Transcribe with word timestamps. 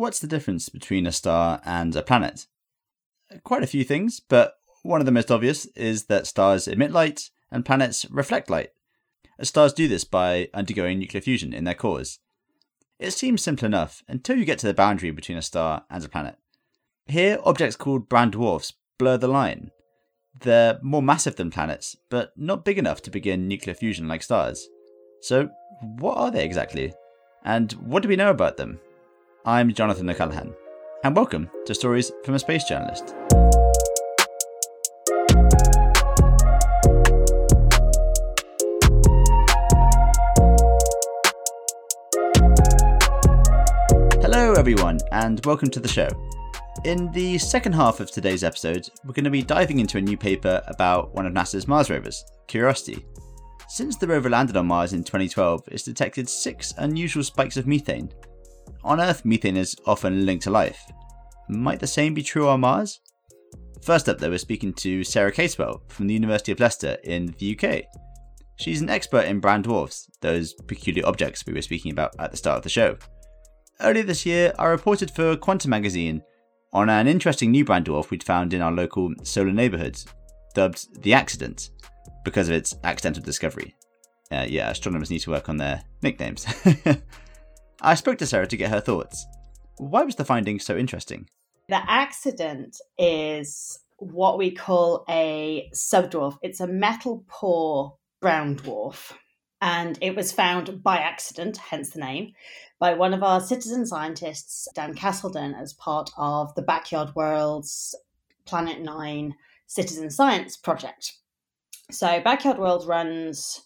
what's 0.00 0.18
the 0.18 0.26
difference 0.26 0.70
between 0.70 1.06
a 1.06 1.12
star 1.12 1.60
and 1.62 1.94
a 1.94 2.02
planet? 2.02 2.46
Quite 3.44 3.62
a 3.62 3.68
few 3.68 3.84
things, 3.84 4.18
but 4.18 4.54
one 4.82 5.00
of 5.00 5.04
the 5.04 5.12
most 5.12 5.30
obvious 5.30 5.66
is 5.76 6.06
that 6.06 6.26
stars 6.26 6.66
emit 6.66 6.90
light 6.90 7.28
and 7.52 7.66
planets 7.66 8.06
reflect 8.10 8.48
light. 8.48 8.70
Stars 9.42 9.74
do 9.74 9.88
this 9.88 10.04
by 10.04 10.48
undergoing 10.54 10.98
nuclear 10.98 11.20
fusion 11.20 11.52
in 11.52 11.64
their 11.64 11.74
cores. 11.74 12.18
It 12.98 13.10
seems 13.10 13.42
simple 13.42 13.66
enough 13.66 14.02
until 14.08 14.36
you 14.36 14.46
get 14.46 14.58
to 14.60 14.66
the 14.66 14.74
boundary 14.74 15.10
between 15.10 15.36
a 15.36 15.42
star 15.42 15.84
and 15.90 16.02
a 16.02 16.08
planet. 16.08 16.38
Here, 17.06 17.38
objects 17.44 17.76
called 17.76 18.08
brown 18.08 18.30
dwarfs 18.30 18.72
blur 18.98 19.18
the 19.18 19.28
line. 19.28 19.70
They're 20.40 20.78
more 20.80 21.02
massive 21.02 21.36
than 21.36 21.50
planets, 21.50 21.96
but 22.08 22.32
not 22.36 22.64
big 22.64 22.78
enough 22.78 23.02
to 23.02 23.10
begin 23.10 23.48
nuclear 23.48 23.74
fusion 23.74 24.08
like 24.08 24.22
stars. 24.22 24.66
So, 25.20 25.50
what 25.82 26.16
are 26.16 26.30
they 26.30 26.44
exactly? 26.44 26.94
And 27.44 27.72
what 27.72 28.02
do 28.02 28.08
we 28.08 28.16
know 28.16 28.30
about 28.30 28.56
them? 28.56 28.80
I'm 29.46 29.72
Jonathan 29.72 30.10
O'Callaghan, 30.10 30.54
and 31.02 31.16
welcome 31.16 31.50
to 31.64 31.74
Stories 31.74 32.12
from 32.24 32.34
a 32.34 32.38
Space 32.38 32.64
Journalist. 32.64 33.14
Hello, 44.20 44.52
everyone, 44.58 44.98
and 45.10 45.40
welcome 45.46 45.70
to 45.70 45.80
the 45.80 45.88
show. 45.88 46.10
In 46.84 47.10
the 47.12 47.38
second 47.38 47.72
half 47.72 48.00
of 48.00 48.10
today's 48.10 48.44
episode, 48.44 48.90
we're 49.06 49.14
going 49.14 49.24
to 49.24 49.30
be 49.30 49.42
diving 49.42 49.78
into 49.78 49.96
a 49.96 50.02
new 50.02 50.18
paper 50.18 50.60
about 50.66 51.14
one 51.14 51.24
of 51.24 51.32
NASA's 51.32 51.66
Mars 51.66 51.88
rovers, 51.88 52.26
Curiosity. 52.46 53.06
Since 53.70 53.96
the 53.96 54.06
rover 54.06 54.28
landed 54.28 54.58
on 54.58 54.66
Mars 54.66 54.92
in 54.92 55.02
2012, 55.02 55.62
it's 55.68 55.84
detected 55.84 56.28
six 56.28 56.74
unusual 56.76 57.24
spikes 57.24 57.56
of 57.56 57.66
methane, 57.66 58.12
on 58.84 59.00
Earth, 59.00 59.24
methane 59.24 59.56
is 59.56 59.76
often 59.86 60.26
linked 60.26 60.44
to 60.44 60.50
life. 60.50 60.80
Might 61.48 61.80
the 61.80 61.86
same 61.86 62.14
be 62.14 62.22
true 62.22 62.48
on 62.48 62.60
Mars? 62.60 63.00
First 63.82 64.08
up, 64.08 64.18
though, 64.18 64.30
we're 64.30 64.38
speaking 64.38 64.72
to 64.74 65.02
Sarah 65.04 65.32
Casewell 65.32 65.80
from 65.90 66.06
the 66.06 66.14
University 66.14 66.52
of 66.52 66.60
Leicester 66.60 66.96
in 67.04 67.34
the 67.38 67.58
UK. 67.58 67.84
She's 68.56 68.82
an 68.82 68.90
expert 68.90 69.24
in 69.24 69.40
brown 69.40 69.62
dwarfs, 69.62 70.10
those 70.20 70.52
peculiar 70.52 71.06
objects 71.06 71.46
we 71.46 71.54
were 71.54 71.62
speaking 71.62 71.92
about 71.92 72.14
at 72.18 72.30
the 72.30 72.36
start 72.36 72.58
of 72.58 72.62
the 72.62 72.68
show. 72.68 72.98
Earlier 73.80 74.02
this 74.02 74.26
year, 74.26 74.52
I 74.58 74.66
reported 74.66 75.10
for 75.10 75.34
Quanta 75.36 75.68
magazine 75.68 76.22
on 76.72 76.90
an 76.90 77.06
interesting 77.06 77.50
new 77.50 77.64
brown 77.64 77.84
dwarf 77.84 78.10
we'd 78.10 78.22
found 78.22 78.52
in 78.52 78.60
our 78.60 78.70
local 78.70 79.12
solar 79.22 79.52
neighbourhood, 79.52 79.98
dubbed 80.54 81.02
the 81.02 81.14
Accident, 81.14 81.70
because 82.24 82.48
of 82.48 82.54
its 82.54 82.74
accidental 82.84 83.22
discovery. 83.22 83.74
Uh, 84.30 84.46
yeah, 84.48 84.70
astronomers 84.70 85.10
need 85.10 85.20
to 85.20 85.30
work 85.30 85.48
on 85.48 85.56
their 85.56 85.82
nicknames. 86.02 86.46
I 87.82 87.94
spoke 87.94 88.18
to 88.18 88.26
Sarah 88.26 88.46
to 88.46 88.56
get 88.56 88.70
her 88.70 88.80
thoughts. 88.80 89.26
Why 89.78 90.02
was 90.02 90.16
the 90.16 90.24
finding 90.24 90.60
so 90.60 90.76
interesting? 90.76 91.28
The 91.68 91.80
accident 91.90 92.76
is 92.98 93.78
what 93.96 94.36
we 94.36 94.50
call 94.50 95.04
a 95.08 95.70
subdwarf. 95.72 96.36
It's 96.42 96.60
a 96.60 96.66
metal 96.66 97.24
poor 97.26 97.96
brown 98.20 98.56
dwarf. 98.56 99.12
And 99.62 99.98
it 100.00 100.14
was 100.14 100.32
found 100.32 100.82
by 100.82 100.98
accident, 100.98 101.56
hence 101.56 101.90
the 101.90 102.00
name, 102.00 102.32
by 102.78 102.94
one 102.94 103.14
of 103.14 103.22
our 103.22 103.40
citizen 103.40 103.86
scientists, 103.86 104.68
Dan 104.74 104.94
Caselden, 104.94 105.58
as 105.58 105.74
part 105.74 106.10
of 106.16 106.54
the 106.54 106.62
Backyard 106.62 107.14
Worlds 107.14 107.94
Planet 108.46 108.80
Nine 108.80 109.34
Citizen 109.66 110.10
Science 110.10 110.56
Project. 110.56 111.14
So, 111.90 112.20
Backyard 112.20 112.58
World 112.58 112.86
runs 112.86 113.62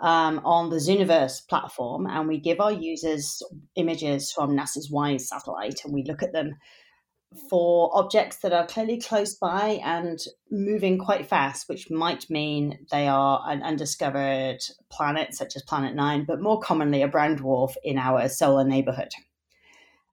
um, 0.00 0.40
on 0.44 0.70
the 0.70 0.76
Zooniverse 0.76 1.46
platform, 1.48 2.06
and 2.06 2.28
we 2.28 2.38
give 2.38 2.60
our 2.60 2.72
users 2.72 3.42
images 3.76 4.32
from 4.32 4.56
NASA's 4.56 4.90
WISE 4.90 5.28
satellite, 5.28 5.80
and 5.84 5.92
we 5.92 6.04
look 6.04 6.22
at 6.22 6.32
them 6.32 6.56
for 7.50 7.90
objects 7.92 8.38
that 8.38 8.54
are 8.54 8.66
clearly 8.66 8.98
close 8.98 9.34
by 9.34 9.80
and 9.84 10.18
moving 10.50 10.98
quite 10.98 11.26
fast, 11.26 11.68
which 11.68 11.90
might 11.90 12.30
mean 12.30 12.86
they 12.90 13.06
are 13.06 13.42
an 13.46 13.62
undiscovered 13.62 14.60
planet, 14.90 15.34
such 15.34 15.54
as 15.54 15.62
Planet 15.62 15.94
Nine, 15.94 16.24
but 16.24 16.40
more 16.40 16.58
commonly 16.58 17.02
a 17.02 17.08
brown 17.08 17.36
dwarf 17.36 17.74
in 17.84 17.98
our 17.98 18.28
solar 18.28 18.64
neighborhood. 18.64 19.10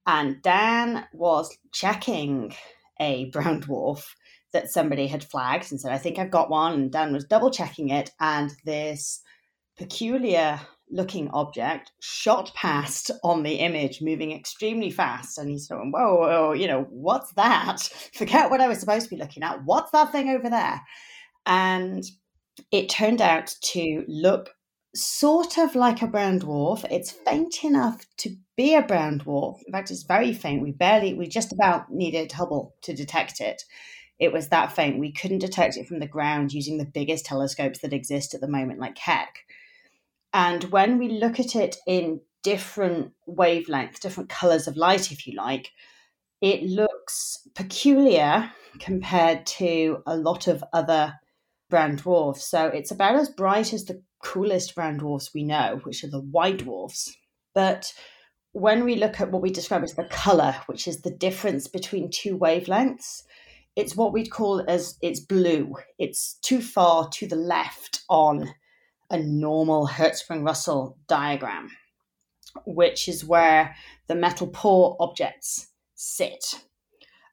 And 0.06 0.42
Dan 0.42 1.06
was 1.14 1.58
checking 1.72 2.54
a 3.00 3.26
brown 3.30 3.62
dwarf 3.62 4.04
that 4.52 4.70
somebody 4.70 5.08
had 5.08 5.24
flagged 5.24 5.72
and 5.72 5.80
said, 5.80 5.92
I 5.92 5.98
think 5.98 6.20
I've 6.20 6.32
got 6.32 6.50
one. 6.50 6.74
And 6.74 6.92
Dan 6.92 7.14
was 7.14 7.24
double 7.26 7.50
checking 7.50 7.90
it, 7.90 8.12
and 8.20 8.52
this 8.66 9.22
peculiar 9.78 10.60
looking 10.92 11.30
object 11.30 11.92
shot 12.00 12.54
past 12.54 13.12
on 13.24 13.44
the 13.44 13.56
image, 13.56 14.02
moving 14.02 14.32
extremely 14.32 14.92
fast. 14.92 15.38
And 15.38 15.50
he's 15.50 15.68
going, 15.68 15.92
whoa, 15.92 16.16
whoa, 16.16 16.54
you 16.54 16.68
know, 16.68 16.86
what's 16.90 17.34
that? 17.34 17.82
Forget 18.14 18.50
what 18.50 18.62
I 18.62 18.68
was 18.68 18.80
supposed 18.80 19.10
to 19.10 19.16
be 19.16 19.22
looking 19.22 19.44
at. 19.44 19.64
What's 19.66 19.92
that 19.92 20.12
thing 20.12 20.30
over 20.30 20.50
there? 20.50 20.82
And 21.46 22.04
it 22.72 22.90
turned 22.90 23.22
out 23.22 23.54
to 23.62 24.04
look 24.08 24.52
sort 24.96 25.58
of 25.58 25.76
like 25.76 26.02
a 26.02 26.08
brown 26.08 26.40
dwarf. 26.40 26.86
It's 26.90 27.12
faint 27.12 27.64
enough 27.64 28.06
to 28.18 28.36
be 28.56 28.76
a 28.76 28.82
brown 28.82 29.20
dwarf. 29.20 29.58
In 29.66 29.74
fact, 29.74 29.92
it's 29.92 30.04
very 30.04 30.34
faint. 30.34 30.62
We 30.62 30.72
barely, 30.72 31.14
we 31.14 31.28
just 31.28 31.52
about 31.52 31.92
needed 31.92 32.32
Hubble 32.32 32.76
to 32.84 32.94
detect 32.94 33.42
it. 33.42 33.64
It 34.20 34.32
was 34.32 34.48
that 34.48 34.72
faint. 34.72 34.98
We 34.98 35.12
couldn't 35.12 35.40
detect 35.40 35.76
it 35.76 35.88
from 35.88 36.00
the 36.00 36.08
ground 36.08 36.54
using 36.54 36.78
the 36.78 36.86
biggest 36.86 37.26
telescopes 37.26 37.80
that 37.80 37.92
exist 37.92 38.34
at 38.34 38.40
the 38.40 38.48
moment, 38.48 38.80
like 38.80 38.96
Keck. 38.96 39.40
And 40.36 40.66
when 40.66 40.98
we 40.98 41.08
look 41.08 41.40
at 41.40 41.56
it 41.56 41.78
in 41.88 42.20
different 42.44 43.14
wavelengths, 43.26 44.02
different 44.02 44.30
colors 44.30 44.68
of 44.68 44.76
light, 44.76 45.10
if 45.10 45.26
you 45.26 45.34
like, 45.34 45.72
it 46.42 46.62
looks 46.64 47.48
peculiar 47.56 48.52
compared 48.78 49.46
to 49.46 50.04
a 50.06 50.18
lot 50.18 50.48
of 50.48 50.62
other 50.74 51.14
brown 51.70 51.96
dwarfs. 51.96 52.46
So 52.52 52.68
it's 52.68 52.92
about 52.92 53.16
as 53.16 53.30
bright 53.30 53.72
as 53.72 53.86
the 53.86 54.04
coolest 54.22 54.76
brown 54.76 54.98
dwarfs 54.98 55.34
we 55.34 55.44
know, 55.44 55.80
which 55.84 56.04
are 56.04 56.10
the 56.10 56.20
Y 56.20 56.52
dwarfs. 56.52 57.16
But 57.54 57.94
when 58.52 58.84
we 58.84 58.98
look 58.98 59.22
at 59.22 59.32
what 59.32 59.42
we 59.42 59.52
describe 59.52 59.84
as 59.84 59.94
the 59.94 60.04
color, 60.04 60.58
which 60.66 60.86
is 60.86 61.00
the 61.02 61.12
difference 61.12 61.70
between 61.70 62.12
two 62.12 62.38
wavelengths, 62.38 63.24
it's 63.78 63.96
what 63.96 64.12
we'd 64.12 64.32
call 64.32 64.66
as 64.68 64.98
it's 65.02 65.22
blue. 65.22 65.76
It's 65.98 66.34
too 66.42 66.62
far 66.62 67.08
to 67.14 67.26
the 67.26 67.38
left 67.38 68.02
on 68.10 68.54
a 69.10 69.18
normal 69.18 69.88
Hertzsprung-Russell 69.88 70.98
diagram, 71.08 71.70
which 72.66 73.08
is 73.08 73.26
where 73.26 73.76
the 74.08 74.16
metal 74.16 74.48
poor 74.48 74.96
objects 75.00 75.68
sit. 75.96 76.66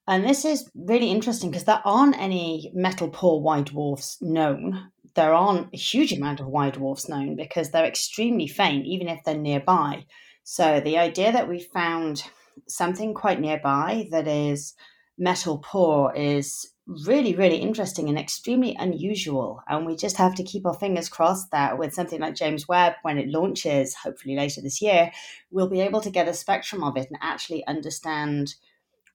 And 0.06 0.24
this 0.24 0.44
is 0.44 0.68
really 0.74 1.10
interesting 1.10 1.50
because 1.50 1.64
there 1.64 1.82
aren't 1.84 2.18
any 2.18 2.70
metal 2.74 3.08
poor 3.08 3.40
Y 3.40 3.62
dwarfs 3.62 4.18
known. 4.20 4.90
There 5.14 5.32
aren't 5.32 5.72
a 5.72 5.76
huge 5.76 6.12
amount 6.12 6.40
of 6.40 6.48
Y 6.48 6.70
dwarfs 6.70 7.08
known 7.08 7.36
because 7.36 7.70
they're 7.70 7.84
extremely 7.84 8.48
faint, 8.48 8.84
even 8.86 9.08
if 9.08 9.22
they're 9.24 9.36
nearby. 9.36 10.06
So 10.42 10.80
the 10.80 10.98
idea 10.98 11.30
that 11.30 11.48
we 11.48 11.60
found 11.60 12.24
something 12.66 13.14
quite 13.14 13.40
nearby 13.40 14.08
that 14.10 14.26
is 14.26 14.74
metal 15.16 15.58
poor 15.58 16.12
is 16.14 16.71
really, 16.86 17.34
really 17.34 17.56
interesting 17.56 18.08
and 18.08 18.18
extremely 18.18 18.76
unusual. 18.78 19.62
And 19.68 19.86
we 19.86 19.96
just 19.96 20.16
have 20.16 20.34
to 20.36 20.42
keep 20.42 20.66
our 20.66 20.74
fingers 20.74 21.08
crossed 21.08 21.50
that 21.52 21.78
with 21.78 21.94
something 21.94 22.20
like 22.20 22.34
James 22.34 22.66
Webb, 22.66 22.94
when 23.02 23.18
it 23.18 23.28
launches, 23.28 23.94
hopefully 23.94 24.36
later 24.36 24.60
this 24.60 24.82
year, 24.82 25.12
we'll 25.50 25.68
be 25.68 25.80
able 25.80 26.00
to 26.00 26.10
get 26.10 26.28
a 26.28 26.34
spectrum 26.34 26.82
of 26.82 26.96
it 26.96 27.08
and 27.08 27.18
actually 27.22 27.66
understand 27.66 28.54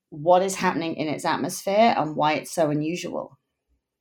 what 0.09 0.41
is 0.41 0.55
happening 0.55 0.95
in 0.95 1.07
its 1.07 1.25
atmosphere 1.25 1.93
and 1.97 2.15
why 2.15 2.33
it's 2.33 2.51
so 2.51 2.69
unusual. 2.69 3.37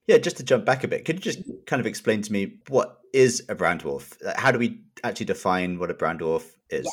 Yeah, 0.07 0.19
just 0.19 0.37
to 0.37 0.45
jump 0.45 0.65
back 0.65 0.85
a 0.85 0.89
bit, 0.89 1.05
could 1.05 1.17
you 1.17 1.23
just 1.23 1.41
mm-hmm. 1.41 1.65
kind 1.67 1.81
of 1.81 1.87
explain 1.87 2.23
to 2.23 2.33
me 2.33 2.59
what 2.69 2.99
is 3.13 3.45
a 3.49 3.57
brown 3.57 3.81
dwarf? 3.81 4.15
How 4.37 4.53
do 4.53 4.59
we 4.59 4.83
actually 5.03 5.27
define 5.27 5.79
what 5.79 5.91
a 5.91 5.95
brown 5.95 6.19
dwarf 6.19 6.45
is? 6.71 6.85
Yeah. 6.85 6.91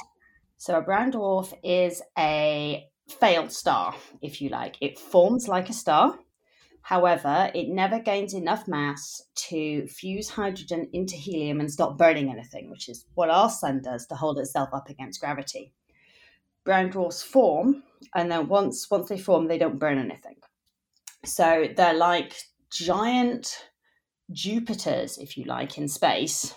So, 0.57 0.77
a 0.77 0.81
brown 0.81 1.11
dwarf 1.11 1.53
is 1.63 2.01
a 2.17 2.87
failed 3.19 3.51
star, 3.51 3.93
if 4.21 4.41
you 4.41 4.49
like. 4.49 4.77
It 4.81 4.97
forms 4.97 5.47
like 5.47 5.69
a 5.69 5.73
star, 5.73 6.17
However, 6.83 7.49
it 7.55 7.69
never 7.69 7.99
gains 7.99 8.33
enough 8.33 8.67
mass 8.67 9.21
to 9.47 9.87
fuse 9.87 10.29
hydrogen 10.29 10.89
into 10.91 11.15
helium 11.15 11.61
and 11.61 11.71
stop 11.71 11.97
burning 11.97 12.29
anything, 12.29 12.69
which 12.69 12.89
is 12.89 13.05
what 13.15 13.29
our 13.29 13.49
sun 13.49 13.81
does 13.81 14.05
to 14.07 14.15
hold 14.15 14.37
itself 14.37 14.69
up 14.73 14.89
against 14.89 15.21
gravity. 15.21 15.73
Brown 16.65 16.89
dwarfs 16.89 17.23
form, 17.23 17.83
and 18.13 18.29
then 18.29 18.49
once 18.49 18.91
once 18.91 19.07
they 19.07 19.17
form, 19.17 19.47
they 19.47 19.57
don't 19.57 19.79
burn 19.79 19.97
anything. 19.97 20.35
So 21.23 21.67
they're 21.75 21.93
like 21.93 22.35
giant 22.69 23.69
Jupiters, 24.31 25.17
if 25.17 25.37
you 25.37 25.45
like, 25.45 25.77
in 25.77 25.87
space, 25.87 26.55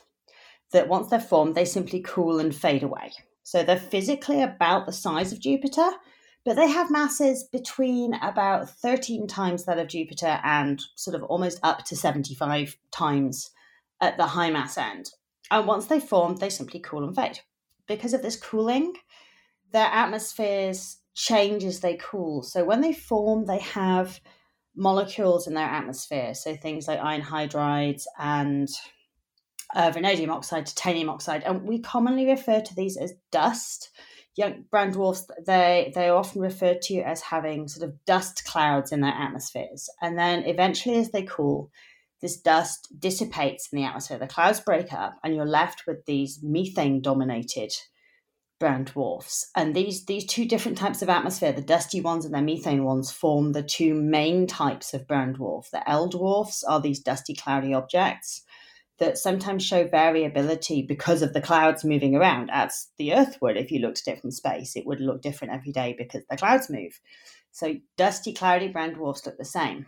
that 0.72 0.88
once 0.88 1.08
they're 1.08 1.20
formed, 1.20 1.54
they 1.54 1.64
simply 1.64 2.00
cool 2.00 2.40
and 2.40 2.54
fade 2.54 2.82
away. 2.82 3.12
So 3.42 3.62
they're 3.62 3.78
physically 3.78 4.42
about 4.42 4.86
the 4.86 4.92
size 4.92 5.32
of 5.32 5.40
Jupiter, 5.40 5.88
but 6.46 6.54
they 6.54 6.70
have 6.70 6.92
masses 6.92 7.42
between 7.42 8.14
about 8.14 8.70
13 8.70 9.26
times 9.26 9.64
that 9.64 9.80
of 9.80 9.88
Jupiter 9.88 10.38
and 10.44 10.80
sort 10.94 11.16
of 11.16 11.24
almost 11.24 11.58
up 11.64 11.84
to 11.86 11.96
75 11.96 12.78
times 12.92 13.50
at 14.00 14.16
the 14.16 14.26
high 14.26 14.50
mass 14.50 14.78
end. 14.78 15.10
And 15.50 15.66
once 15.66 15.86
they 15.86 15.98
form, 15.98 16.36
they 16.36 16.48
simply 16.48 16.78
cool 16.78 17.02
and 17.02 17.16
fade. 17.16 17.40
Because 17.88 18.14
of 18.14 18.22
this 18.22 18.36
cooling, 18.36 18.94
their 19.72 19.86
atmospheres 19.86 20.98
change 21.14 21.64
as 21.64 21.80
they 21.80 21.96
cool. 21.96 22.44
So 22.44 22.64
when 22.64 22.80
they 22.80 22.92
form, 22.92 23.46
they 23.46 23.58
have 23.58 24.20
molecules 24.76 25.48
in 25.48 25.54
their 25.54 25.66
atmosphere. 25.66 26.32
So 26.34 26.54
things 26.54 26.86
like 26.86 27.00
iron 27.00 27.22
hydrides 27.22 28.04
and 28.20 28.68
uh, 29.74 29.90
vanadium 29.90 30.30
oxide, 30.30 30.66
titanium 30.66 31.10
oxide, 31.10 31.42
and 31.42 31.62
we 31.62 31.80
commonly 31.80 32.26
refer 32.26 32.60
to 32.60 32.74
these 32.76 32.96
as 32.96 33.14
dust. 33.32 33.90
Young 34.36 34.64
brown 34.70 34.90
dwarfs, 34.90 35.26
they 35.46 35.92
they 35.94 36.08
are 36.08 36.16
often 36.16 36.42
referred 36.42 36.82
to 36.82 37.00
as 37.00 37.22
having 37.22 37.68
sort 37.68 37.88
of 37.88 38.04
dust 38.04 38.44
clouds 38.44 38.92
in 38.92 39.00
their 39.00 39.12
atmospheres, 39.12 39.88
and 40.02 40.18
then 40.18 40.44
eventually, 40.44 40.96
as 40.96 41.10
they 41.10 41.22
cool, 41.22 41.70
this 42.20 42.36
dust 42.36 42.88
dissipates 42.98 43.68
in 43.72 43.78
the 43.78 43.84
atmosphere. 43.84 44.18
The 44.18 44.26
clouds 44.26 44.60
break 44.60 44.92
up, 44.92 45.18
and 45.24 45.34
you're 45.34 45.46
left 45.46 45.86
with 45.86 46.04
these 46.04 46.40
methane 46.42 47.00
dominated 47.00 47.72
brown 48.58 48.84
dwarfs. 48.84 49.50
And 49.54 49.74
these 49.74 50.04
these 50.06 50.26
two 50.26 50.46
different 50.46 50.78
types 50.78 51.02
of 51.02 51.08
atmosphere, 51.08 51.52
the 51.52 51.62
dusty 51.62 52.00
ones 52.00 52.24
and 52.24 52.34
the 52.34 52.42
methane 52.42 52.84
ones, 52.84 53.10
form 53.10 53.52
the 53.52 53.62
two 53.62 53.94
main 53.94 54.46
types 54.46 54.94
of 54.94 55.06
brown 55.06 55.36
dwarf. 55.36 55.70
The 55.70 55.88
L 55.88 56.08
dwarfs 56.08 56.62
are 56.64 56.80
these 56.80 57.00
dusty, 57.00 57.34
cloudy 57.34 57.74
objects 57.74 58.42
that 58.98 59.18
sometimes 59.18 59.64
show 59.64 59.86
variability 59.86 60.82
because 60.82 61.22
of 61.22 61.32
the 61.32 61.40
clouds 61.40 61.84
moving 61.84 62.14
around, 62.14 62.50
as 62.50 62.88
the 62.98 63.12
Earth 63.12 63.38
would 63.40 63.56
if 63.56 63.70
you 63.70 63.80
looked 63.80 64.02
at 64.06 64.14
it 64.14 64.20
from 64.20 64.30
space. 64.30 64.74
It 64.76 64.86
would 64.86 65.00
look 65.00 65.22
different 65.22 65.54
every 65.54 65.72
day 65.72 65.94
because 65.96 66.22
the 66.30 66.36
clouds 66.36 66.70
move. 66.70 66.98
So 67.52 67.74
dusty, 67.96 68.32
cloudy 68.32 68.68
brown 68.68 68.94
dwarfs 68.94 69.26
look 69.26 69.38
the 69.38 69.44
same. 69.44 69.86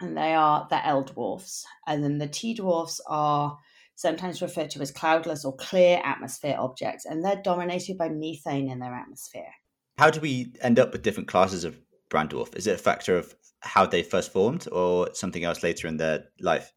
And 0.00 0.16
they 0.16 0.34
are 0.34 0.66
the 0.68 0.84
L 0.84 1.02
dwarfs. 1.02 1.64
And 1.86 2.02
then 2.02 2.18
the 2.18 2.26
T 2.26 2.54
dwarfs 2.54 3.00
are 3.06 3.58
sometimes 3.94 4.42
referred 4.42 4.70
to 4.70 4.80
as 4.80 4.90
cloudless 4.90 5.44
or 5.44 5.54
clear 5.56 6.00
atmosphere 6.04 6.56
objects, 6.58 7.04
and 7.04 7.24
they're 7.24 7.40
dominated 7.42 7.98
by 7.98 8.08
methane 8.08 8.68
in 8.68 8.78
their 8.78 8.94
atmosphere. 8.94 9.52
How 9.98 10.10
do 10.10 10.20
we 10.20 10.52
end 10.60 10.78
up 10.78 10.92
with 10.92 11.02
different 11.02 11.28
classes 11.28 11.64
of 11.64 11.78
brown 12.08 12.28
dwarf? 12.28 12.56
Is 12.56 12.66
it 12.66 12.74
a 12.74 12.82
factor 12.82 13.16
of 13.16 13.34
how 13.60 13.86
they 13.86 14.02
first 14.02 14.32
formed 14.32 14.66
or 14.72 15.10
something 15.12 15.44
else 15.44 15.62
later 15.62 15.86
in 15.86 15.98
their 15.98 16.24
life? 16.40 16.72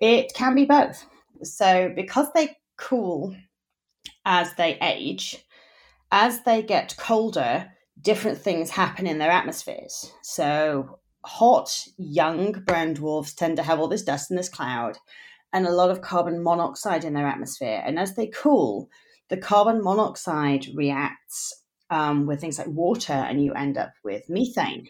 It 0.00 0.32
can 0.34 0.54
be 0.54 0.64
both. 0.64 1.04
So, 1.42 1.92
because 1.94 2.28
they 2.34 2.56
cool 2.76 3.34
as 4.24 4.54
they 4.54 4.78
age, 4.80 5.44
as 6.10 6.42
they 6.42 6.62
get 6.62 6.96
colder, 6.96 7.70
different 8.00 8.38
things 8.38 8.70
happen 8.70 9.06
in 9.06 9.18
their 9.18 9.30
atmospheres. 9.30 10.12
So, 10.22 10.98
hot, 11.24 11.86
young 11.96 12.52
brown 12.52 12.94
dwarfs 12.94 13.34
tend 13.34 13.56
to 13.56 13.62
have 13.62 13.80
all 13.80 13.88
this 13.88 14.02
dust 14.02 14.30
and 14.30 14.38
this 14.38 14.48
cloud 14.48 14.98
and 15.52 15.66
a 15.66 15.72
lot 15.72 15.90
of 15.90 16.00
carbon 16.00 16.42
monoxide 16.42 17.04
in 17.04 17.14
their 17.14 17.26
atmosphere. 17.26 17.82
And 17.84 17.98
as 17.98 18.14
they 18.14 18.28
cool, 18.28 18.88
the 19.28 19.36
carbon 19.36 19.82
monoxide 19.82 20.66
reacts 20.74 21.64
um, 21.90 22.26
with 22.26 22.40
things 22.40 22.58
like 22.58 22.68
water, 22.68 23.14
and 23.14 23.42
you 23.42 23.54
end 23.54 23.78
up 23.78 23.92
with 24.04 24.28
methane. 24.28 24.88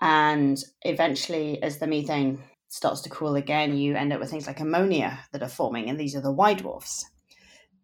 And 0.00 0.62
eventually, 0.82 1.62
as 1.62 1.78
the 1.78 1.86
methane 1.86 2.42
starts 2.74 3.02
to 3.02 3.08
cool 3.08 3.36
again, 3.36 3.76
you 3.76 3.94
end 3.94 4.12
up 4.12 4.18
with 4.18 4.30
things 4.30 4.48
like 4.48 4.58
ammonia 4.58 5.20
that 5.32 5.42
are 5.42 5.48
forming, 5.48 5.88
and 5.88 5.98
these 5.98 6.16
are 6.16 6.20
the 6.20 6.32
Y 6.32 6.54
dwarfs. 6.54 7.04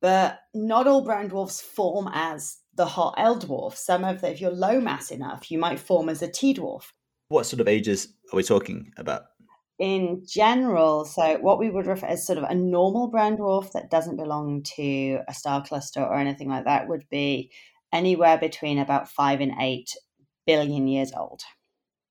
But 0.01 0.41
not 0.53 0.89
all 0.89 1.05
brown 1.05 1.29
dwarfs 1.29 1.61
form 1.61 2.11
as 2.13 2.59
the 2.75 2.87
hot 2.87 3.15
L 3.17 3.39
dwarf. 3.39 3.77
Some 3.77 4.05
of 4.05 4.21
the, 4.21 4.31
if 4.31 4.41
you're 4.41 4.51
low 4.51 4.81
mass 4.81 5.11
enough, 5.11 5.51
you 5.51 5.59
might 5.59 5.79
form 5.79 6.09
as 6.09 6.23
a 6.23 6.29
T 6.29 6.53
dwarf. 6.55 6.85
What 7.29 7.47
sort 7.47 7.61
of 7.61 7.69
ages 7.69 8.09
are 8.33 8.37
we 8.37 8.43
talking 8.43 8.93
about? 8.97 9.23
in 9.79 10.23
general, 10.27 11.07
so 11.07 11.39
what 11.39 11.59
we 11.59 11.71
would 11.71 11.87
refer 11.87 12.05
as 12.05 12.27
sort 12.27 12.37
of 12.37 12.45
a 12.45 12.55
normal 12.55 13.09
brown 13.09 13.39
dwarf 13.39 13.73
that 13.73 13.91
doesn't 13.91 14.19
belong 14.19 14.63
to 14.63 15.21
a 15.27 15.33
star 15.33 15.65
cluster 15.65 16.03
or 16.03 16.19
anything 16.19 16.51
like 16.51 16.67
that 16.67 16.87
would 16.87 17.03
be 17.11 17.51
anywhere 17.91 18.37
between 18.37 18.79
about 18.79 19.09
five 19.09 19.41
and 19.41 19.53
eight 19.59 19.97
billion 20.47 20.87
years 20.87 21.13
old. 21.17 21.41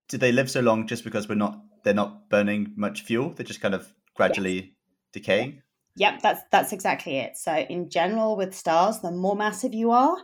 Do 0.07 0.17
they 0.17 0.31
live 0.31 0.49
so 0.49 0.61
long 0.61 0.87
just 0.87 1.03
because 1.03 1.29
we're 1.29 1.35
not 1.35 1.59
they're 1.83 1.93
not 1.93 2.29
burning 2.29 2.73
much 2.75 3.01
fuel? 3.01 3.31
They're 3.31 3.45
just 3.45 3.61
kind 3.61 3.75
of 3.75 3.93
gradually 4.15 4.55
yes. 4.55 4.71
decaying? 5.13 5.61
Yep, 5.95 6.21
that's 6.21 6.41
that's 6.51 6.73
exactly 6.73 7.17
it. 7.17 7.37
So 7.37 7.53
in 7.53 7.89
general 7.89 8.35
with 8.35 8.55
stars, 8.55 8.99
the 8.99 9.11
more 9.11 9.35
massive 9.35 9.73
you 9.73 9.91
are, 9.91 10.17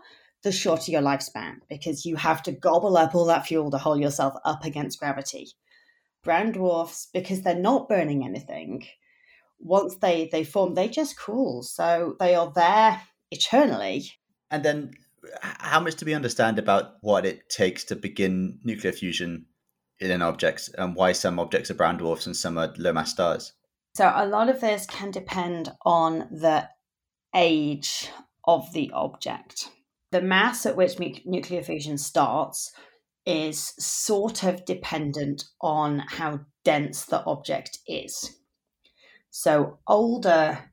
the 0.46 0.52
shorter 0.52 0.92
your 0.92 1.02
lifespan 1.02 1.56
because 1.68 2.06
you 2.06 2.16
have 2.16 2.44
to 2.44 2.52
gobble 2.52 2.96
up 2.98 3.16
all 3.16 3.25
that 3.25 3.48
fuel 3.48 3.72
to 3.72 3.80
hold 3.80 4.00
yourself 4.00 4.36
up 4.46 4.63
against 4.63 5.00
gravity 5.00 5.48
brown 6.24 6.52
dwarfs 6.52 7.07
because 7.12 7.42
they're 7.42 7.56
not 7.56 7.90
burning 7.90 8.24
anything 8.24 8.86
once 9.60 9.96
they 9.98 10.30
they 10.31 10.44
form 10.44 10.75
they 10.75 10.88
just 10.88 11.18
cool 11.18 11.63
so 11.63 12.16
they 12.19 12.36
are 12.36 12.51
there 12.54 13.01
eternally 13.31 14.06
and 14.51 14.63
then 14.63 14.92
how 15.42 15.80
much 15.80 15.96
do 15.96 16.06
we 16.06 16.13
understand 16.13 16.60
about 16.60 16.98
what 17.01 17.25
it 17.25 17.50
takes 17.50 17.84
to 17.84 17.96
begin 17.96 18.60
nuclear 18.63 18.94
fusion 18.94 19.48
in 20.00 20.12
an 20.12 20.21
object 20.21 20.69
and 20.77 20.95
why 20.95 21.12
some 21.12 21.39
objects 21.39 21.71
are 21.71 21.75
brown 21.75 21.97
dwarfs 21.97 22.25
and 22.25 22.36
some 22.36 22.57
are 22.57 22.74
low 22.77 22.94
mass 22.94 23.12
stars 23.12 23.53
so 23.95 24.12
a 24.13 24.25
lot 24.25 24.50
of 24.50 24.62
this 24.62 24.86
can 24.86 25.12
depend 25.12 25.71
on 25.86 26.27
the 26.31 26.68
age 27.36 28.09
of 28.45 28.71
the 28.74 28.92
object 28.94 29.69
the 30.12 30.21
mass 30.21 30.65
at 30.65 30.75
which 30.75 31.00
nuclear 31.25 31.63
fusion 31.63 31.97
starts 31.97 32.71
is 33.25 33.74
sort 33.80 34.44
of 34.44 34.65
dependent 34.65 35.45
on 35.62 36.00
how 36.00 36.41
dense 36.63 37.06
the 37.06 37.24
object 37.25 37.80
is. 37.88 38.38
So 39.31 39.80
older 39.88 40.71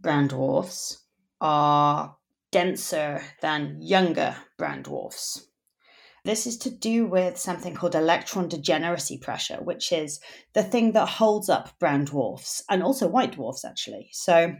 brown 0.00 0.28
dwarfs 0.28 1.02
are 1.40 2.16
denser 2.52 3.22
than 3.40 3.78
younger 3.80 4.36
brown 4.58 4.82
dwarfs. 4.82 5.48
This 6.24 6.46
is 6.46 6.56
to 6.58 6.70
do 6.70 7.06
with 7.06 7.36
something 7.38 7.74
called 7.74 7.94
electron 7.94 8.48
degeneracy 8.48 9.18
pressure, 9.18 9.58
which 9.62 9.92
is 9.92 10.20
the 10.54 10.62
thing 10.62 10.92
that 10.92 11.06
holds 11.06 11.48
up 11.48 11.78
brown 11.78 12.04
dwarfs 12.04 12.62
and 12.70 12.82
also 12.82 13.06
white 13.06 13.32
dwarfs, 13.32 13.64
actually. 13.64 14.08
So, 14.12 14.54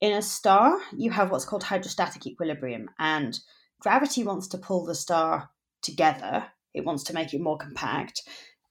in 0.00 0.12
a 0.12 0.22
star, 0.22 0.78
you 0.96 1.10
have 1.10 1.30
what's 1.30 1.44
called 1.44 1.64
hydrostatic 1.64 2.26
equilibrium, 2.26 2.88
and 2.98 3.38
gravity 3.80 4.24
wants 4.24 4.48
to 4.48 4.58
pull 4.58 4.84
the 4.84 4.94
star 4.94 5.50
together 5.82 6.46
it 6.74 6.84
wants 6.84 7.02
to 7.04 7.14
make 7.14 7.34
it 7.34 7.40
more 7.40 7.58
compact. 7.58 8.22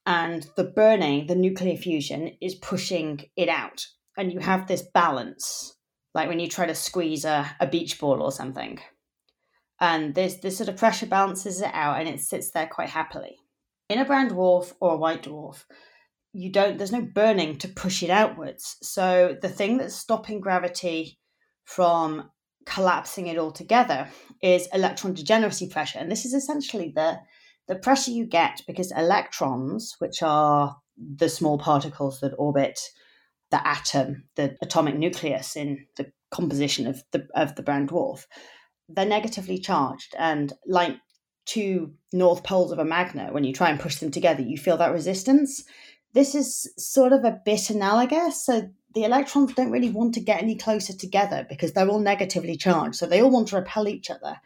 And 0.05 0.47
the 0.55 0.63
burning, 0.63 1.27
the 1.27 1.35
nuclear 1.35 1.75
fusion, 1.75 2.37
is 2.41 2.55
pushing 2.55 3.25
it 3.35 3.49
out. 3.49 3.85
And 4.17 4.31
you 4.31 4.39
have 4.39 4.67
this 4.67 4.83
balance, 4.93 5.75
like 6.13 6.29
when 6.29 6.39
you 6.39 6.47
try 6.47 6.65
to 6.65 6.75
squeeze 6.75 7.25
a, 7.25 7.49
a 7.59 7.67
beach 7.67 7.99
ball 7.99 8.21
or 8.21 8.31
something. 8.31 8.79
And 9.79 10.15
this, 10.15 10.35
this 10.35 10.57
sort 10.57 10.69
of 10.69 10.77
pressure 10.77 11.05
balances 11.05 11.61
it 11.61 11.71
out 11.73 11.99
and 11.99 12.09
it 12.09 12.19
sits 12.19 12.51
there 12.51 12.67
quite 12.67 12.89
happily. 12.89 13.37
In 13.89 13.99
a 13.99 14.05
brown 14.05 14.29
dwarf 14.29 14.73
or 14.81 14.93
a 14.93 14.97
white 14.97 15.23
dwarf, 15.23 15.63
you 16.33 16.51
don't 16.51 16.77
there's 16.77 16.91
no 16.91 17.01
burning 17.01 17.57
to 17.57 17.67
push 17.67 18.03
it 18.03 18.09
outwards. 18.09 18.77
So 18.81 19.37
the 19.41 19.49
thing 19.49 19.77
that's 19.77 19.95
stopping 19.95 20.39
gravity 20.39 21.17
from 21.63 22.29
collapsing 22.65 23.27
it 23.27 23.37
all 23.37 23.51
together 23.51 24.09
is 24.43 24.67
electron 24.73 25.13
degeneracy 25.13 25.69
pressure. 25.69 25.99
And 25.99 26.11
this 26.11 26.25
is 26.25 26.33
essentially 26.33 26.91
the 26.95 27.19
the 27.67 27.75
pressure 27.75 28.11
you 28.11 28.25
get 28.25 28.61
because 28.67 28.91
electrons, 28.91 29.95
which 29.99 30.21
are 30.21 30.77
the 30.97 31.29
small 31.29 31.57
particles 31.57 32.19
that 32.21 32.33
orbit 32.37 32.79
the 33.51 33.65
atom, 33.65 34.23
the 34.35 34.55
atomic 34.61 34.95
nucleus 34.95 35.55
in 35.55 35.85
the 35.95 36.11
composition 36.31 36.87
of 36.87 37.03
the 37.11 37.27
of 37.35 37.55
the 37.55 37.63
brown 37.63 37.87
dwarf, 37.87 38.25
they're 38.89 39.05
negatively 39.05 39.57
charged, 39.57 40.15
and 40.17 40.53
like 40.65 40.95
two 41.45 41.93
north 42.13 42.43
poles 42.43 42.71
of 42.71 42.79
a 42.79 42.85
magnet, 42.85 43.33
when 43.33 43.43
you 43.43 43.53
try 43.53 43.69
and 43.69 43.79
push 43.79 43.97
them 43.97 44.11
together, 44.11 44.41
you 44.41 44.57
feel 44.57 44.77
that 44.77 44.91
resistance. 44.91 45.63
This 46.13 46.35
is 46.35 46.71
sort 46.77 47.13
of 47.13 47.23
a 47.23 47.39
bit 47.45 47.69
analogous. 47.69 48.43
So 48.45 48.69
the 48.95 49.03
electrons 49.03 49.53
don't 49.53 49.71
really 49.71 49.89
want 49.89 50.13
to 50.15 50.19
get 50.19 50.41
any 50.41 50.55
closer 50.55 50.93
together 50.93 51.45
because 51.47 51.73
they're 51.73 51.89
all 51.89 51.99
negatively 51.99 52.57
charged. 52.57 52.95
So 52.95 53.05
they 53.05 53.21
all 53.21 53.29
want 53.29 53.49
to 53.49 53.57
repel 53.57 53.87
each 53.87 54.09
other, 54.09 54.37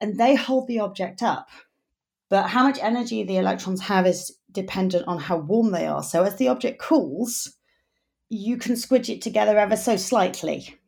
and 0.00 0.18
they 0.18 0.34
hold 0.34 0.66
the 0.66 0.80
object 0.80 1.22
up 1.22 1.48
but 2.30 2.48
how 2.48 2.62
much 2.62 2.78
energy 2.80 3.24
the 3.24 3.36
electrons 3.36 3.82
have 3.82 4.06
is 4.06 4.38
dependent 4.52 5.06
on 5.06 5.18
how 5.18 5.36
warm 5.36 5.72
they 5.72 5.86
are. 5.86 6.02
So 6.02 6.22
as 6.22 6.36
the 6.36 6.48
object 6.48 6.80
cools, 6.80 7.56
you 8.30 8.56
can 8.56 8.74
squidge 8.74 9.12
it 9.12 9.20
together 9.20 9.58
ever 9.58 9.76
so 9.76 9.96
slightly. 9.96 10.78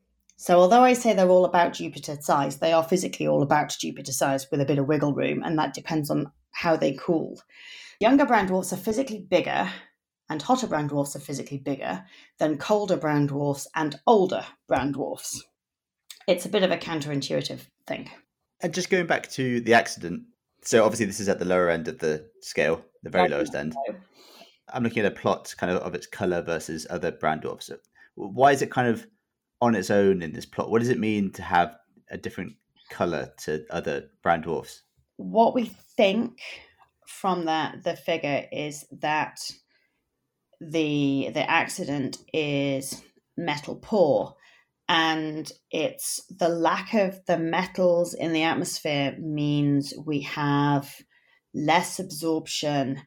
So 0.43 0.59
although 0.59 0.83
I 0.83 0.95
say 0.95 1.15
they're 1.15 1.29
all 1.29 1.45
about 1.45 1.75
Jupiter 1.75 2.19
size, 2.21 2.57
they 2.57 2.73
are 2.73 2.83
physically 2.83 3.29
all 3.29 3.45
about 3.45 3.77
Jupiter 3.79 4.11
size 4.11 4.51
with 4.51 4.61
a 4.61 4.65
bit 4.65 4.77
of 4.77 4.89
wiggle 4.89 5.15
room, 5.15 5.41
and 5.45 5.57
that 5.57 5.73
depends 5.73 6.11
on 6.11 6.33
how 6.51 6.75
they 6.75 6.95
cool. 6.95 7.41
Younger 8.01 8.27
brown 8.27 8.47
dwarfs 8.47 8.73
are 8.73 8.77
physically 8.77 9.21
bigger, 9.21 9.71
and 10.29 10.43
hotter 10.43 10.67
brown 10.67 10.89
dwarfs 10.89 11.15
are 11.15 11.21
physically 11.21 11.59
bigger 11.59 12.05
than 12.41 12.59
colder 12.59 12.97
brown 12.97 13.27
dwarfs 13.27 13.69
and 13.77 14.01
older 14.05 14.45
brown 14.67 14.91
dwarfs. 14.91 15.45
It's 16.27 16.45
a 16.45 16.49
bit 16.49 16.65
of 16.65 16.73
a 16.73 16.77
counterintuitive 16.77 17.61
thing. 17.87 18.11
And 18.61 18.75
just 18.75 18.91
going 18.91 19.07
back 19.07 19.31
to 19.31 19.61
the 19.61 19.75
accident, 19.75 20.25
so 20.63 20.85
obviously 20.85 21.07
this 21.07 21.21
is 21.21 21.29
at 21.29 21.39
the 21.39 21.45
lower 21.45 21.71
end 21.71 21.87
of 21.87 22.01
the 22.01 22.29
scale, 22.41 22.85
the 23.05 23.11
very 23.11 23.29
lowest 23.29 23.55
end. 23.55 23.77
I'm 24.73 24.83
looking 24.83 25.05
at 25.05 25.13
a 25.13 25.15
plot 25.15 25.55
kind 25.57 25.71
of 25.71 25.81
of 25.83 25.95
its 25.95 26.09
color 26.09 26.43
versus 26.43 26.85
other 26.91 27.13
brown 27.13 27.39
dwarfs. 27.39 27.71
Why 28.17 28.51
is 28.51 28.61
it 28.61 28.73
kind 28.73 28.89
of 28.89 29.07
on 29.63 29.75
its 29.75 29.91
own 29.91 30.21
in 30.21 30.35
this 30.35 30.45
plot? 30.45 30.71
What 30.71 30.81
does 30.81 30.91
it 30.91 30.99
mean 30.99 31.33
to 31.33 31.43
have 31.43 31.75
a 32.11 32.19
different 32.19 32.53
color 32.91 33.33
to 33.45 33.65
other 33.71 34.11
brown 34.23 34.43
dwarfs? 34.43 34.83
what 35.17 35.55
we 35.55 35.67
think 35.97 36.41
from 37.07 37.45
that 37.45 37.85
the 37.85 37.97
figure 37.97 38.47
is 38.51 38.85
that 39.01 39.39
the 40.61 41.31
the 41.35 41.51
accident 41.51 42.19
is 42.33 43.03
metal 43.37 43.77
poor 43.77 44.35
and 44.89 45.51
it's 45.71 46.21
the 46.39 46.49
lack 46.49 46.95
of 46.95 47.25
the 47.27 47.39
metals 47.39 48.15
in 48.15 48.33
the 48.33 48.43
atmosphere 48.43 49.17
means 49.19 49.95
we 50.05 50.21
have 50.21 50.95
less 51.55 51.99
absorption 51.99 53.01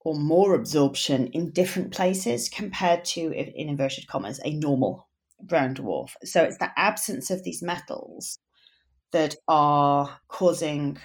or 0.00 0.14
more 0.14 0.54
absorption 0.54 1.26
in 1.28 1.50
different 1.50 1.92
places 1.92 2.48
compared 2.48 3.04
to 3.04 3.32
in 3.32 3.68
inverted 3.68 4.06
commas 4.06 4.40
a 4.44 4.54
normal 4.54 5.05
brown 5.42 5.74
dwarf. 5.74 6.10
So 6.24 6.42
it's 6.42 6.58
the 6.58 6.70
absence 6.76 7.30
of 7.30 7.42
these 7.44 7.62
metals 7.62 8.38
that 9.12 9.36
are 9.48 10.20
causing 10.28 10.98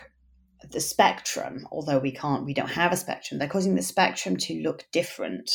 the 0.70 0.80
spectrum 0.80 1.68
although 1.72 1.98
we 1.98 2.12
can't 2.12 2.46
we 2.46 2.54
don't 2.54 2.70
have 2.70 2.92
a 2.92 2.98
spectrum. 2.98 3.40
They're 3.40 3.48
causing 3.48 3.76
the 3.76 3.82
spectrum 3.82 4.38
to 4.38 4.62
look 4.62 4.86
different. 4.92 5.50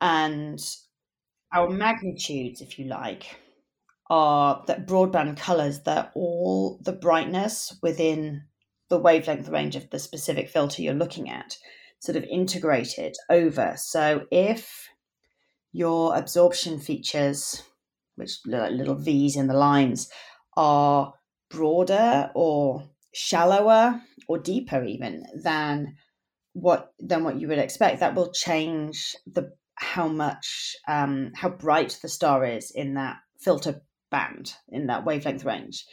And 0.00 0.58
our 1.52 1.68
magnitudes 1.68 2.60
if 2.60 2.78
you 2.78 2.86
like 2.86 3.36
are 4.10 4.62
that 4.66 4.86
broadband 4.86 5.36
colors 5.36 5.82
they're 5.82 6.10
all 6.14 6.78
the 6.82 6.92
brightness 6.92 7.76
within 7.82 8.44
the 8.88 8.98
wavelength 8.98 9.48
range 9.48 9.76
of 9.76 9.90
the 9.90 9.98
specific 9.98 10.48
filter 10.48 10.80
you're 10.80 10.94
looking 10.94 11.28
at 11.28 11.58
sort 12.00 12.16
of 12.16 12.24
integrated 12.24 13.16
over. 13.28 13.74
So 13.76 14.26
if 14.30 14.88
your 15.78 16.16
absorption 16.16 16.80
features 16.80 17.62
which 18.16 18.32
like 18.46 18.72
little 18.72 18.96
v's 18.96 19.36
in 19.36 19.46
the 19.46 19.54
lines 19.54 20.10
are 20.56 21.14
broader 21.50 22.30
or 22.34 22.82
shallower 23.14 24.00
or 24.26 24.38
deeper 24.38 24.84
even 24.84 25.24
than 25.42 25.94
what 26.52 26.92
than 26.98 27.24
what 27.24 27.40
you 27.40 27.48
would 27.48 27.58
expect. 27.58 28.00
That 28.00 28.14
will 28.14 28.32
change 28.32 29.14
the 29.26 29.52
how 29.76 30.08
much 30.08 30.76
um, 30.88 31.30
how 31.34 31.48
bright 31.48 31.98
the 32.02 32.08
star 32.08 32.44
is 32.44 32.72
in 32.74 32.94
that 32.94 33.18
filter 33.38 33.80
band 34.10 34.54
in 34.68 34.88
that 34.88 35.04
wavelength 35.04 35.44
range. 35.44 35.84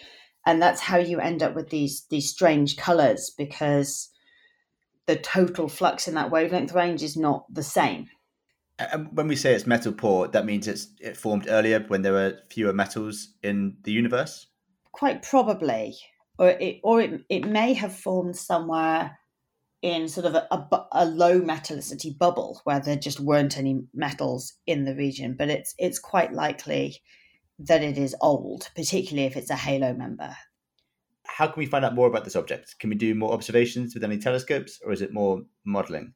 And 0.47 0.61
that's 0.61 0.81
how 0.81 0.97
you 0.97 1.19
end 1.19 1.43
up 1.43 1.55
with 1.55 1.69
these 1.69 2.05
these 2.09 2.29
strange 2.29 2.77
colors 2.77 3.31
because 3.37 4.09
the 5.05 5.15
total 5.15 5.69
flux 5.69 6.07
in 6.07 6.15
that 6.15 6.31
wavelength 6.31 6.73
range 6.73 7.03
is 7.03 7.15
not 7.15 7.45
the 7.53 7.63
same 7.63 8.07
when 9.11 9.27
we 9.27 9.35
say 9.35 9.53
it's 9.53 9.65
metal 9.65 9.93
poor 9.93 10.27
that 10.27 10.45
means 10.45 10.67
it's 10.67 10.89
it 10.99 11.15
formed 11.15 11.47
earlier 11.49 11.79
when 11.87 12.01
there 12.01 12.13
were 12.13 12.37
fewer 12.49 12.73
metals 12.73 13.29
in 13.41 13.77
the 13.83 13.91
universe 13.91 14.47
quite 14.91 15.21
probably 15.21 15.95
or 16.37 16.49
it 16.49 16.79
or 16.83 17.01
it, 17.01 17.21
it 17.29 17.45
may 17.45 17.73
have 17.73 17.95
formed 17.95 18.35
somewhere 18.35 19.17
in 19.81 20.07
sort 20.07 20.25
of 20.25 20.35
a, 20.35 20.47
a, 20.51 20.87
a, 20.93 21.05
low 21.05 21.39
metallicity 21.39 22.17
bubble 22.17 22.59
where 22.63 22.79
there 22.79 22.95
just 22.95 23.19
weren't 23.19 23.57
any 23.57 23.81
metals 23.93 24.53
in 24.65 24.83
the 24.83 24.95
region 24.95 25.35
but 25.37 25.49
it's 25.49 25.73
it's 25.77 25.99
quite 25.99 26.33
likely 26.33 26.97
that 27.59 27.83
it 27.83 27.97
is 27.97 28.15
old, 28.21 28.69
particularly 28.75 29.27
if 29.27 29.37
it's 29.37 29.49
a 29.49 29.55
halo 29.55 29.93
member. 29.93 30.35
How 31.25 31.47
can 31.47 31.59
we 31.59 31.65
find 31.65 31.85
out 31.85 31.95
more 31.95 32.07
about 32.07 32.23
this 32.23 32.35
object? 32.35 32.75
Can 32.79 32.89
we 32.89 32.95
do 32.95 33.15
more 33.15 33.33
observations 33.33 33.93
with 33.93 34.03
any 34.03 34.17
telescopes, 34.17 34.79
or 34.85 34.91
is 34.91 35.01
it 35.01 35.13
more 35.13 35.41
modeling? 35.65 36.13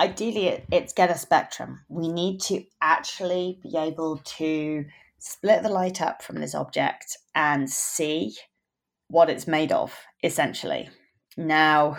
Ideally, 0.00 0.64
it's 0.70 0.92
get 0.92 1.10
a 1.10 1.18
spectrum. 1.18 1.80
We 1.88 2.08
need 2.08 2.40
to 2.42 2.64
actually 2.80 3.58
be 3.62 3.76
able 3.76 4.18
to 4.18 4.84
split 5.18 5.62
the 5.62 5.68
light 5.68 6.00
up 6.00 6.22
from 6.22 6.40
this 6.40 6.54
object 6.54 7.16
and 7.34 7.68
see 7.68 8.36
what 9.08 9.30
it's 9.30 9.48
made 9.48 9.72
of, 9.72 9.98
essentially. 10.22 10.88
Now, 11.36 11.96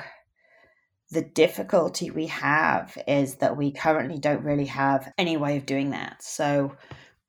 the 1.11 1.23
difficulty 1.23 2.11
we 2.11 2.27
have 2.27 2.97
is 3.07 3.35
that 3.35 3.57
we 3.57 3.71
currently 3.71 4.19
don't 4.19 4.43
really 4.43 4.67
have 4.67 5.11
any 5.17 5.35
way 5.35 5.57
of 5.57 5.65
doing 5.65 5.89
that. 5.89 6.23
So, 6.23 6.75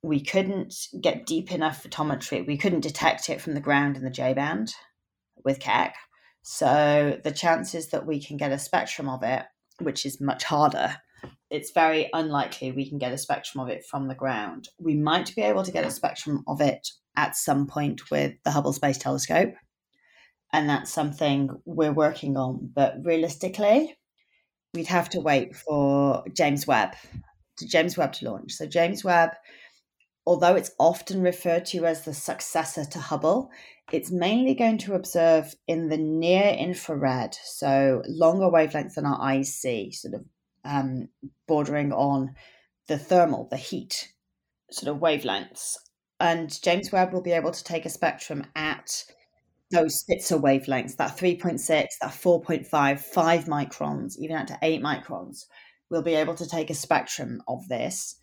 we 0.02 0.20
couldn't 0.20 0.74
get 1.00 1.26
deep 1.26 1.52
enough 1.52 1.82
photometry. 1.84 2.46
We 2.46 2.56
couldn't 2.56 2.80
detect 2.80 3.28
it 3.28 3.40
from 3.40 3.54
the 3.54 3.60
ground 3.60 3.96
in 3.96 4.04
the 4.04 4.10
J 4.10 4.32
band 4.32 4.74
with 5.44 5.60
Keck. 5.60 5.94
So 6.42 7.20
the 7.22 7.32
chances 7.32 7.88
that 7.88 8.06
we 8.06 8.22
can 8.22 8.36
get 8.36 8.52
a 8.52 8.58
spectrum 8.58 9.08
of 9.08 9.22
it, 9.22 9.44
which 9.80 10.06
is 10.06 10.20
much 10.20 10.44
harder, 10.44 10.96
it's 11.50 11.72
very 11.72 12.08
unlikely 12.12 12.72
we 12.72 12.88
can 12.88 12.98
get 12.98 13.12
a 13.12 13.18
spectrum 13.18 13.62
of 13.62 13.68
it 13.68 13.84
from 13.84 14.08
the 14.08 14.14
ground. 14.14 14.68
We 14.78 14.94
might 14.94 15.34
be 15.34 15.42
able 15.42 15.64
to 15.64 15.72
get 15.72 15.84
a 15.84 15.90
spectrum 15.90 16.44
of 16.46 16.60
it 16.60 16.88
at 17.16 17.36
some 17.36 17.66
point 17.66 18.10
with 18.10 18.34
the 18.44 18.52
Hubble 18.52 18.72
Space 18.72 18.98
Telescope. 18.98 19.54
And 20.52 20.68
that's 20.68 20.92
something 20.92 21.50
we're 21.64 21.92
working 21.92 22.36
on. 22.36 22.70
But 22.74 22.96
realistically, 23.04 23.96
we'd 24.74 24.86
have 24.86 25.10
to 25.10 25.20
wait 25.20 25.56
for 25.56 26.24
James 26.34 26.66
Webb, 26.66 26.94
to 27.58 27.66
James 27.66 27.96
Webb 27.96 28.12
to 28.14 28.30
launch. 28.30 28.52
So 28.52 28.66
James 28.66 29.04
Webb 29.04 29.30
although 30.30 30.54
it's 30.54 30.70
often 30.78 31.22
referred 31.22 31.66
to 31.66 31.84
as 31.84 32.04
the 32.04 32.14
successor 32.14 32.84
to 32.84 33.00
Hubble, 33.00 33.50
it's 33.90 34.12
mainly 34.12 34.54
going 34.54 34.78
to 34.78 34.94
observe 34.94 35.56
in 35.66 35.88
the 35.88 35.96
near 35.96 36.44
infrared, 36.44 37.34
so 37.34 38.00
longer 38.06 38.44
wavelengths 38.44 38.94
than 38.94 39.06
our 39.06 39.20
eyes 39.20 39.52
see, 39.52 39.90
sort 39.90 40.14
of 40.14 40.24
um, 40.64 41.08
bordering 41.48 41.92
on 41.92 42.36
the 42.86 42.96
thermal, 42.96 43.48
the 43.50 43.56
heat 43.56 44.12
sort 44.70 44.94
of 44.94 45.02
wavelengths. 45.02 45.74
And 46.20 46.62
James 46.62 46.92
Webb 46.92 47.12
will 47.12 47.22
be 47.22 47.32
able 47.32 47.50
to 47.50 47.64
take 47.64 47.84
a 47.84 47.90
spectrum 47.90 48.46
at 48.54 49.02
those 49.72 49.98
Spitzer 49.98 50.38
wavelengths, 50.38 50.94
that 50.98 51.16
3.6, 51.16 51.66
that 51.66 51.88
4.5, 52.02 53.00
5 53.00 53.44
microns, 53.46 54.16
even 54.16 54.36
out 54.36 54.46
to 54.46 54.58
8 54.62 54.80
microns. 54.80 55.46
We'll 55.90 56.02
be 56.02 56.14
able 56.14 56.36
to 56.36 56.48
take 56.48 56.70
a 56.70 56.74
spectrum 56.74 57.42
of 57.48 57.66
this 57.66 58.19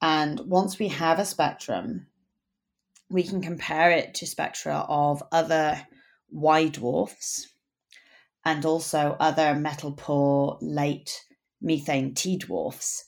and 0.00 0.40
once 0.40 0.78
we 0.78 0.88
have 0.88 1.18
a 1.18 1.24
spectrum, 1.24 2.06
we 3.08 3.22
can 3.22 3.40
compare 3.40 3.90
it 3.90 4.14
to 4.14 4.26
spectra 4.26 4.84
of 4.88 5.22
other 5.32 5.86
Y 6.30 6.68
dwarfs 6.68 7.48
and 8.44 8.64
also 8.64 9.16
other 9.18 9.54
metal 9.54 9.92
poor 9.92 10.58
late 10.60 11.24
methane 11.60 12.14
T 12.14 12.36
dwarfs. 12.36 13.04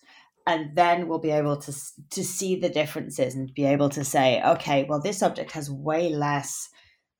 And 0.46 0.74
then 0.74 1.08
we'll 1.08 1.18
be 1.18 1.30
able 1.30 1.58
to, 1.58 1.72
to 2.10 2.24
see 2.24 2.56
the 2.56 2.70
differences 2.70 3.34
and 3.34 3.52
be 3.52 3.66
able 3.66 3.90
to 3.90 4.02
say, 4.02 4.42
okay, 4.42 4.84
well, 4.84 5.00
this 5.00 5.22
object 5.22 5.52
has 5.52 5.70
way 5.70 6.08
less 6.08 6.70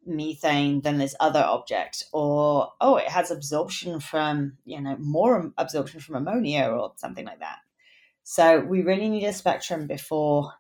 methane 0.07 0.81
than 0.81 0.97
this 0.97 1.15
other 1.21 1.43
object 1.43 2.05
or 2.13 2.73
oh 2.81 2.97
it 2.97 3.09
has 3.09 3.31
absorption 3.31 4.01
from 4.01 4.57
you 4.65 4.81
know 4.81 4.97
more 4.99 5.53
absorption 5.59 6.01
from 6.01 6.15
ammonia 6.15 6.67
or 6.67 6.93
something 6.97 7.27
like 7.27 7.41
that 7.41 7.59
so 8.31 8.61
we 8.61 8.83
really 8.83 9.09
need 9.09 9.25
a 9.25 9.33
spectrum 9.33 9.87
before 9.87 10.53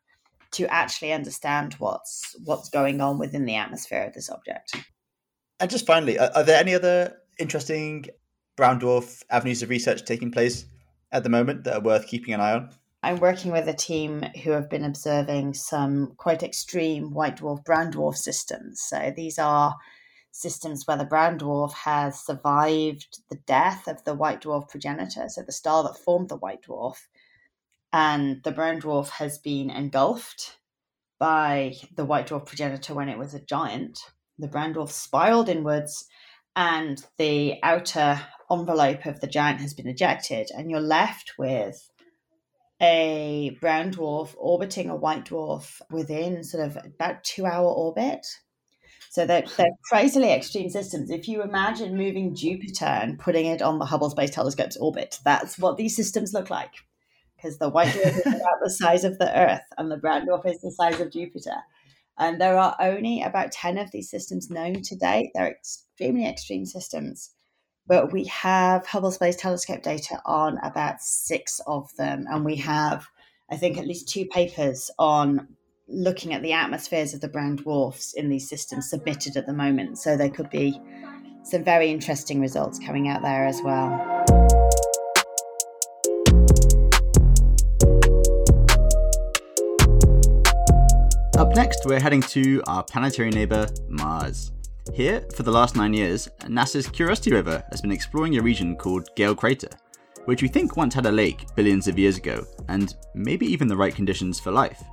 to 0.52 0.66
actually 0.72 1.12
understand 1.12 1.74
what's 1.74 2.34
what's 2.46 2.70
going 2.70 3.02
on 3.02 3.18
within 3.18 3.44
the 3.44 3.56
atmosphere 3.56 4.04
of 4.04 4.14
this 4.14 4.30
object. 4.30 4.74
And 5.60 5.68
just 5.68 5.84
finally, 5.84 6.18
are, 6.18 6.30
are 6.34 6.44
there 6.44 6.58
any 6.58 6.74
other 6.74 7.18
interesting 7.38 8.06
brown 8.56 8.80
dwarf 8.80 9.22
avenues 9.28 9.62
of 9.62 9.68
research 9.68 10.06
taking 10.06 10.30
place 10.30 10.64
at 11.12 11.24
the 11.24 11.28
moment 11.28 11.64
that 11.64 11.74
are 11.74 11.82
worth 11.82 12.06
keeping 12.06 12.32
an 12.32 12.40
eye 12.40 12.54
on? 12.54 12.70
I'm 13.02 13.18
working 13.18 13.52
with 13.52 13.68
a 13.68 13.74
team 13.74 14.22
who 14.42 14.52
have 14.52 14.70
been 14.70 14.84
observing 14.84 15.52
some 15.52 16.14
quite 16.16 16.42
extreme 16.42 17.12
white 17.12 17.36
dwarf 17.36 17.66
brown 17.66 17.92
dwarf 17.92 18.16
systems. 18.16 18.80
So 18.80 19.12
these 19.14 19.38
are 19.38 19.76
systems 20.32 20.86
where 20.86 20.96
the 20.96 21.04
brown 21.04 21.38
dwarf 21.38 21.74
has 21.74 22.18
survived 22.18 23.18
the 23.28 23.40
death 23.46 23.86
of 23.88 24.02
the 24.04 24.14
white 24.14 24.40
dwarf 24.40 24.70
progenitor, 24.70 25.28
so 25.28 25.42
the 25.42 25.52
star 25.52 25.82
that 25.82 25.98
formed 25.98 26.30
the 26.30 26.36
white 26.38 26.62
dwarf, 26.62 26.96
and 27.92 28.42
the 28.44 28.52
brown 28.52 28.80
dwarf 28.80 29.08
has 29.10 29.38
been 29.38 29.70
engulfed 29.70 30.58
by 31.18 31.74
the 31.96 32.04
white 32.04 32.28
dwarf 32.28 32.46
progenitor 32.46 32.94
when 32.94 33.08
it 33.08 33.18
was 33.18 33.34
a 33.34 33.40
giant. 33.40 33.98
The 34.38 34.48
brown 34.48 34.74
dwarf 34.74 34.90
spiraled 34.90 35.48
inwards, 35.48 36.06
and 36.54 37.04
the 37.18 37.56
outer 37.62 38.20
envelope 38.50 39.06
of 39.06 39.20
the 39.20 39.26
giant 39.26 39.60
has 39.60 39.74
been 39.74 39.88
ejected, 39.88 40.48
and 40.54 40.70
you're 40.70 40.80
left 40.80 41.34
with 41.38 41.90
a 42.80 43.56
brown 43.60 43.92
dwarf 43.92 44.34
orbiting 44.36 44.88
a 44.88 44.96
white 44.96 45.24
dwarf 45.24 45.80
within 45.90 46.44
sort 46.44 46.64
of 46.64 46.78
about 46.84 47.24
two 47.24 47.44
hour 47.46 47.66
orbit. 47.66 48.24
So 49.10 49.26
they're, 49.26 49.44
they're 49.56 49.70
crazily 49.88 50.30
extreme 50.30 50.68
systems. 50.68 51.10
If 51.10 51.26
you 51.26 51.42
imagine 51.42 51.96
moving 51.96 52.36
Jupiter 52.36 52.84
and 52.84 53.18
putting 53.18 53.46
it 53.46 53.62
on 53.62 53.78
the 53.78 53.86
Hubble 53.86 54.10
Space 54.10 54.30
Telescope's 54.30 54.76
orbit, 54.76 55.18
that's 55.24 55.58
what 55.58 55.76
these 55.76 55.96
systems 55.96 56.34
look 56.34 56.50
like 56.50 56.74
because 57.38 57.58
the 57.58 57.68
white 57.68 57.88
dwarf 57.88 58.18
is 58.18 58.26
about 58.26 58.58
the 58.62 58.70
size 58.70 59.04
of 59.04 59.18
the 59.18 59.38
Earth 59.38 59.62
and 59.76 59.90
the 59.90 59.96
brown 59.96 60.26
dwarf 60.26 60.44
is 60.46 60.60
the 60.60 60.72
size 60.72 61.00
of 61.00 61.12
Jupiter. 61.12 61.56
And 62.18 62.40
there 62.40 62.58
are 62.58 62.76
only 62.80 63.22
about 63.22 63.52
10 63.52 63.78
of 63.78 63.92
these 63.92 64.10
systems 64.10 64.50
known 64.50 64.82
to 64.82 64.96
date. 64.96 65.30
They're 65.34 65.52
extremely 65.52 66.26
extreme 66.26 66.66
systems. 66.66 67.30
But 67.86 68.12
we 68.12 68.24
have 68.24 68.86
Hubble 68.86 69.12
Space 69.12 69.36
Telescope 69.36 69.82
data 69.82 70.20
on 70.26 70.58
about 70.58 71.00
six 71.00 71.60
of 71.66 71.88
them. 71.96 72.26
And 72.28 72.44
we 72.44 72.56
have, 72.56 73.06
I 73.50 73.56
think, 73.56 73.78
at 73.78 73.86
least 73.86 74.08
two 74.08 74.26
papers 74.26 74.90
on 74.98 75.48
looking 75.86 76.34
at 76.34 76.42
the 76.42 76.52
atmospheres 76.52 77.14
of 77.14 77.20
the 77.20 77.28
brown 77.28 77.56
dwarfs 77.56 78.12
in 78.14 78.28
these 78.28 78.48
systems 78.48 78.90
submitted 78.90 79.36
at 79.36 79.46
the 79.46 79.54
moment. 79.54 79.98
So 79.98 80.16
there 80.16 80.28
could 80.28 80.50
be 80.50 80.78
some 81.44 81.64
very 81.64 81.90
interesting 81.90 82.40
results 82.40 82.78
coming 82.78 83.08
out 83.08 83.22
there 83.22 83.46
as 83.46 83.62
well. 83.62 84.57
Next, 91.58 91.86
we're 91.86 91.98
heading 91.98 92.20
to 92.20 92.62
our 92.68 92.84
planetary 92.84 93.30
neighbour, 93.30 93.66
Mars. 93.88 94.52
Here, 94.94 95.26
for 95.34 95.42
the 95.42 95.50
last 95.50 95.74
nine 95.74 95.92
years, 95.92 96.28
NASA's 96.42 96.86
Curiosity 96.86 97.32
rover 97.32 97.64
has 97.72 97.80
been 97.80 97.90
exploring 97.90 98.38
a 98.38 98.40
region 98.40 98.76
called 98.76 99.08
Gale 99.16 99.34
Crater, 99.34 99.70
which 100.26 100.40
we 100.40 100.46
think 100.46 100.76
once 100.76 100.94
had 100.94 101.06
a 101.06 101.10
lake 101.10 101.46
billions 101.56 101.88
of 101.88 101.98
years 101.98 102.16
ago, 102.16 102.46
and 102.68 102.94
maybe 103.16 103.44
even 103.44 103.66
the 103.66 103.76
right 103.76 103.92
conditions 103.92 104.38
for 104.38 104.52
life. 104.52 104.84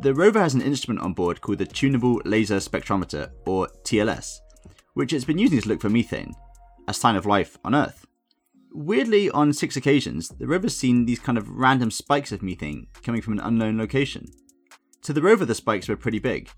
The 0.00 0.14
rover 0.14 0.40
has 0.40 0.54
an 0.54 0.62
instrument 0.62 1.04
on 1.04 1.12
board 1.12 1.42
called 1.42 1.58
the 1.58 1.66
Tunable 1.66 2.22
Laser 2.24 2.56
Spectrometer, 2.56 3.30
or 3.44 3.68
TLS, 3.82 4.38
which 4.94 5.12
it's 5.12 5.26
been 5.26 5.36
using 5.36 5.60
to 5.60 5.68
look 5.68 5.82
for 5.82 5.90
methane, 5.90 6.32
a 6.88 6.94
sign 6.94 7.14
of 7.14 7.26
life 7.26 7.58
on 7.62 7.74
Earth. 7.74 8.06
Weirdly, 8.72 9.28
on 9.28 9.52
six 9.52 9.76
occasions, 9.76 10.30
the 10.30 10.46
rover's 10.46 10.74
seen 10.74 11.04
these 11.04 11.20
kind 11.20 11.36
of 11.36 11.50
random 11.50 11.90
spikes 11.90 12.32
of 12.32 12.42
methane 12.42 12.86
coming 13.02 13.20
from 13.20 13.34
an 13.34 13.40
unknown 13.40 13.76
location. 13.76 14.30
To 15.04 15.12
the 15.12 15.20
rover, 15.20 15.44
the 15.44 15.54
spikes 15.54 15.86
were 15.86 15.96
pretty 15.96 16.18
big, 16.18 16.48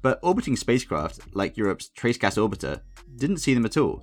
but 0.00 0.18
orbiting 0.22 0.56
spacecraft, 0.56 1.20
like 1.34 1.58
Europe's 1.58 1.90
Trace 1.90 2.16
Gas 2.16 2.38
Orbiter, 2.38 2.80
didn't 3.16 3.38
see 3.38 3.52
them 3.52 3.66
at 3.66 3.76
all. 3.76 4.02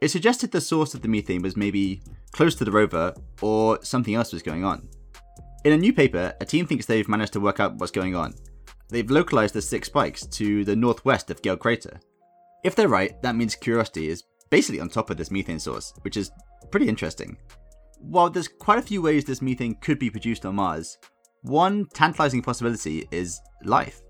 It 0.00 0.10
suggested 0.10 0.50
the 0.50 0.62
source 0.62 0.94
of 0.94 1.02
the 1.02 1.08
methane 1.08 1.42
was 1.42 1.54
maybe 1.54 2.02
close 2.32 2.54
to 2.54 2.64
the 2.64 2.72
rover, 2.72 3.14
or 3.42 3.78
something 3.84 4.14
else 4.14 4.32
was 4.32 4.42
going 4.42 4.64
on. 4.64 4.88
In 5.64 5.74
a 5.74 5.76
new 5.76 5.92
paper, 5.92 6.32
a 6.40 6.46
team 6.46 6.66
thinks 6.66 6.86
they've 6.86 7.08
managed 7.08 7.34
to 7.34 7.40
work 7.40 7.60
out 7.60 7.76
what's 7.76 7.92
going 7.92 8.16
on. 8.16 8.32
They've 8.88 9.10
localized 9.10 9.54
the 9.54 9.60
six 9.60 9.88
spikes 9.88 10.24
to 10.26 10.64
the 10.64 10.74
northwest 10.74 11.30
of 11.30 11.42
Gale 11.42 11.58
Crater. 11.58 12.00
If 12.64 12.74
they're 12.74 12.88
right, 12.88 13.20
that 13.20 13.36
means 13.36 13.54
Curiosity 13.54 14.08
is 14.08 14.24
basically 14.48 14.80
on 14.80 14.88
top 14.88 15.10
of 15.10 15.18
this 15.18 15.30
methane 15.30 15.60
source, 15.60 15.92
which 16.00 16.16
is 16.16 16.30
pretty 16.70 16.88
interesting. 16.88 17.36
While 17.98 18.30
there's 18.30 18.48
quite 18.48 18.78
a 18.78 18.82
few 18.82 19.02
ways 19.02 19.26
this 19.26 19.42
methane 19.42 19.74
could 19.82 19.98
be 19.98 20.10
produced 20.10 20.46
on 20.46 20.54
Mars, 20.54 20.96
one 21.42 21.86
tantalizing 21.92 22.42
possibility 22.42 23.06
is 23.10 23.40
life. 23.64 24.00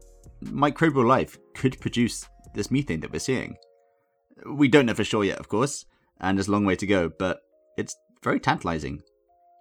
Microbial 0.44 1.06
life 1.06 1.38
could 1.54 1.80
produce 1.80 2.26
this 2.54 2.70
methane 2.70 3.00
that 3.00 3.12
we're 3.12 3.18
seeing. 3.18 3.56
We 4.46 4.68
don't 4.68 4.86
know 4.86 4.94
for 4.94 5.04
sure 5.04 5.24
yet, 5.24 5.38
of 5.38 5.48
course, 5.48 5.86
and 6.20 6.36
there's 6.36 6.48
a 6.48 6.52
long 6.52 6.64
way 6.64 6.76
to 6.76 6.86
go, 6.86 7.10
but 7.18 7.40
it's 7.76 7.96
very 8.22 8.40
tantalizing. 8.40 9.02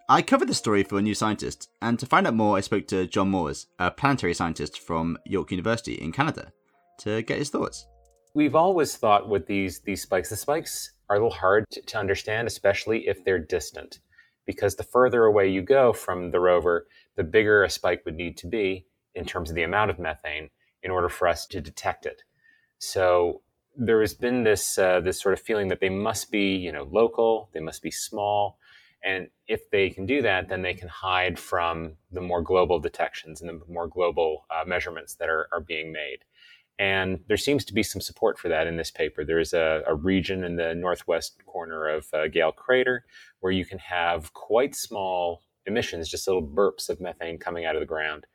I 0.10 0.22
covered 0.22 0.50
the 0.50 0.54
story 0.54 0.84
for 0.84 0.98
a 0.98 1.02
new 1.02 1.14
scientist, 1.14 1.70
and 1.82 1.98
to 2.00 2.06
find 2.06 2.28
out 2.28 2.34
more, 2.34 2.58
I 2.58 2.62
spoke 2.62 2.88
to 2.88 3.08
John 3.08 3.30
Moores, 3.30 3.68
a 3.80 3.90
planetary 3.92 4.34
scientist 4.34 4.80
from 4.80 5.18
York 5.26 5.52
University 5.52 5.94
in 5.94 6.12
Canada, 6.12 6.52
to 7.00 7.22
get 7.22 7.38
his 7.38 7.50
thoughts. 7.50 7.86
We've 8.34 8.56
always 8.56 8.98
thought 8.98 9.30
with 9.30 9.48
these 9.48 9.80
these 9.82 10.02
spikes, 10.02 10.30
the 10.30 10.36
spikes 10.36 10.92
are 11.10 11.16
a 11.16 11.20
little 11.20 11.32
hard 11.32 11.66
to, 11.72 11.82
to 11.82 11.98
understand, 11.98 12.48
especially 12.48 13.08
if 13.08 13.24
they're 13.24 13.40
distant 13.40 14.00
because 14.46 14.76
the 14.76 14.84
further 14.84 15.26
away 15.26 15.48
you 15.48 15.62
go 15.62 15.94
from 15.94 16.32
the 16.32 16.40
rover, 16.40 16.88
the 17.16 17.24
bigger 17.24 17.64
a 17.64 17.70
spike 17.70 18.04
would 18.06 18.16
need 18.16 18.38
to 18.38 18.48
be 18.48 18.86
in 19.16 19.26
terms 19.26 19.50
of 19.50 19.56
the 19.56 19.64
amount 19.64 19.92
of 19.92 20.00
methane 20.00 20.50
in 20.84 20.92
order 20.92 21.10
for 21.10 21.28
us 21.28 21.46
to 21.46 21.62
detect 21.62 22.06
it. 22.06 22.24
So 22.78 23.42
there 23.76 24.02
has 24.02 24.14
been 24.14 24.44
this 24.44 24.78
uh, 24.78 25.00
this 25.00 25.22
sort 25.22 25.34
of 25.34 25.40
feeling 25.40 25.68
that 25.70 25.80
they 25.80 25.90
must 25.90 26.32
be 26.32 26.56
you 26.56 26.72
know 26.72 26.88
local, 26.92 27.50
they 27.54 27.60
must 27.60 27.82
be 27.82 27.92
small, 27.92 28.58
and 29.04 29.28
if 29.48 29.70
they 29.70 29.90
can 29.90 30.06
do 30.06 30.22
that, 30.22 30.50
then 30.50 30.62
they 30.62 30.74
can 30.74 30.88
hide 30.88 31.40
from 31.40 31.94
the 32.12 32.22
more 32.22 32.42
global 32.42 32.80
detections 32.80 33.42
and 33.42 33.50
the 33.50 33.62
more 33.68 33.88
global 33.88 34.46
uh, 34.50 34.64
measurements 34.66 35.16
that 35.16 35.30
are, 35.30 35.48
are 35.52 35.62
being 35.62 35.92
made. 35.92 36.20
And 36.80 37.20
there 37.28 37.38
seems 37.38 37.64
to 37.66 37.74
be 37.74 37.84
some 37.84 38.02
support 38.02 38.40
for 38.40 38.50
that 38.50 38.66
in 38.66 38.78
this 38.78 38.90
paper. 38.90 39.24
There's 39.24 39.54
a, 39.54 39.84
a 39.86 39.94
region 39.94 40.44
in 40.44 40.56
the 40.56 40.74
northwest 40.74 41.38
corner 41.46 41.88
of 41.88 42.08
uh, 42.14 42.28
Gale 42.28 42.52
Crater 42.52 43.06
where 43.40 43.52
you 43.52 43.66
can 43.66 43.78
have 43.80 44.34
quite 44.34 44.74
small 44.76 45.44
emissions, 45.66 46.10
just 46.10 46.28
little 46.28 46.46
burps 46.46 46.90
of 46.90 47.00
methane 47.00 47.38
coming 47.38 47.66
out 47.66 47.76
of 47.76 47.80
the 47.80 47.86
ground 47.86 48.26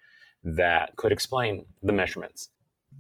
that 0.44 0.94
could 0.96 1.12
explain 1.12 1.66
the 1.82 1.92
measurements. 1.92 2.50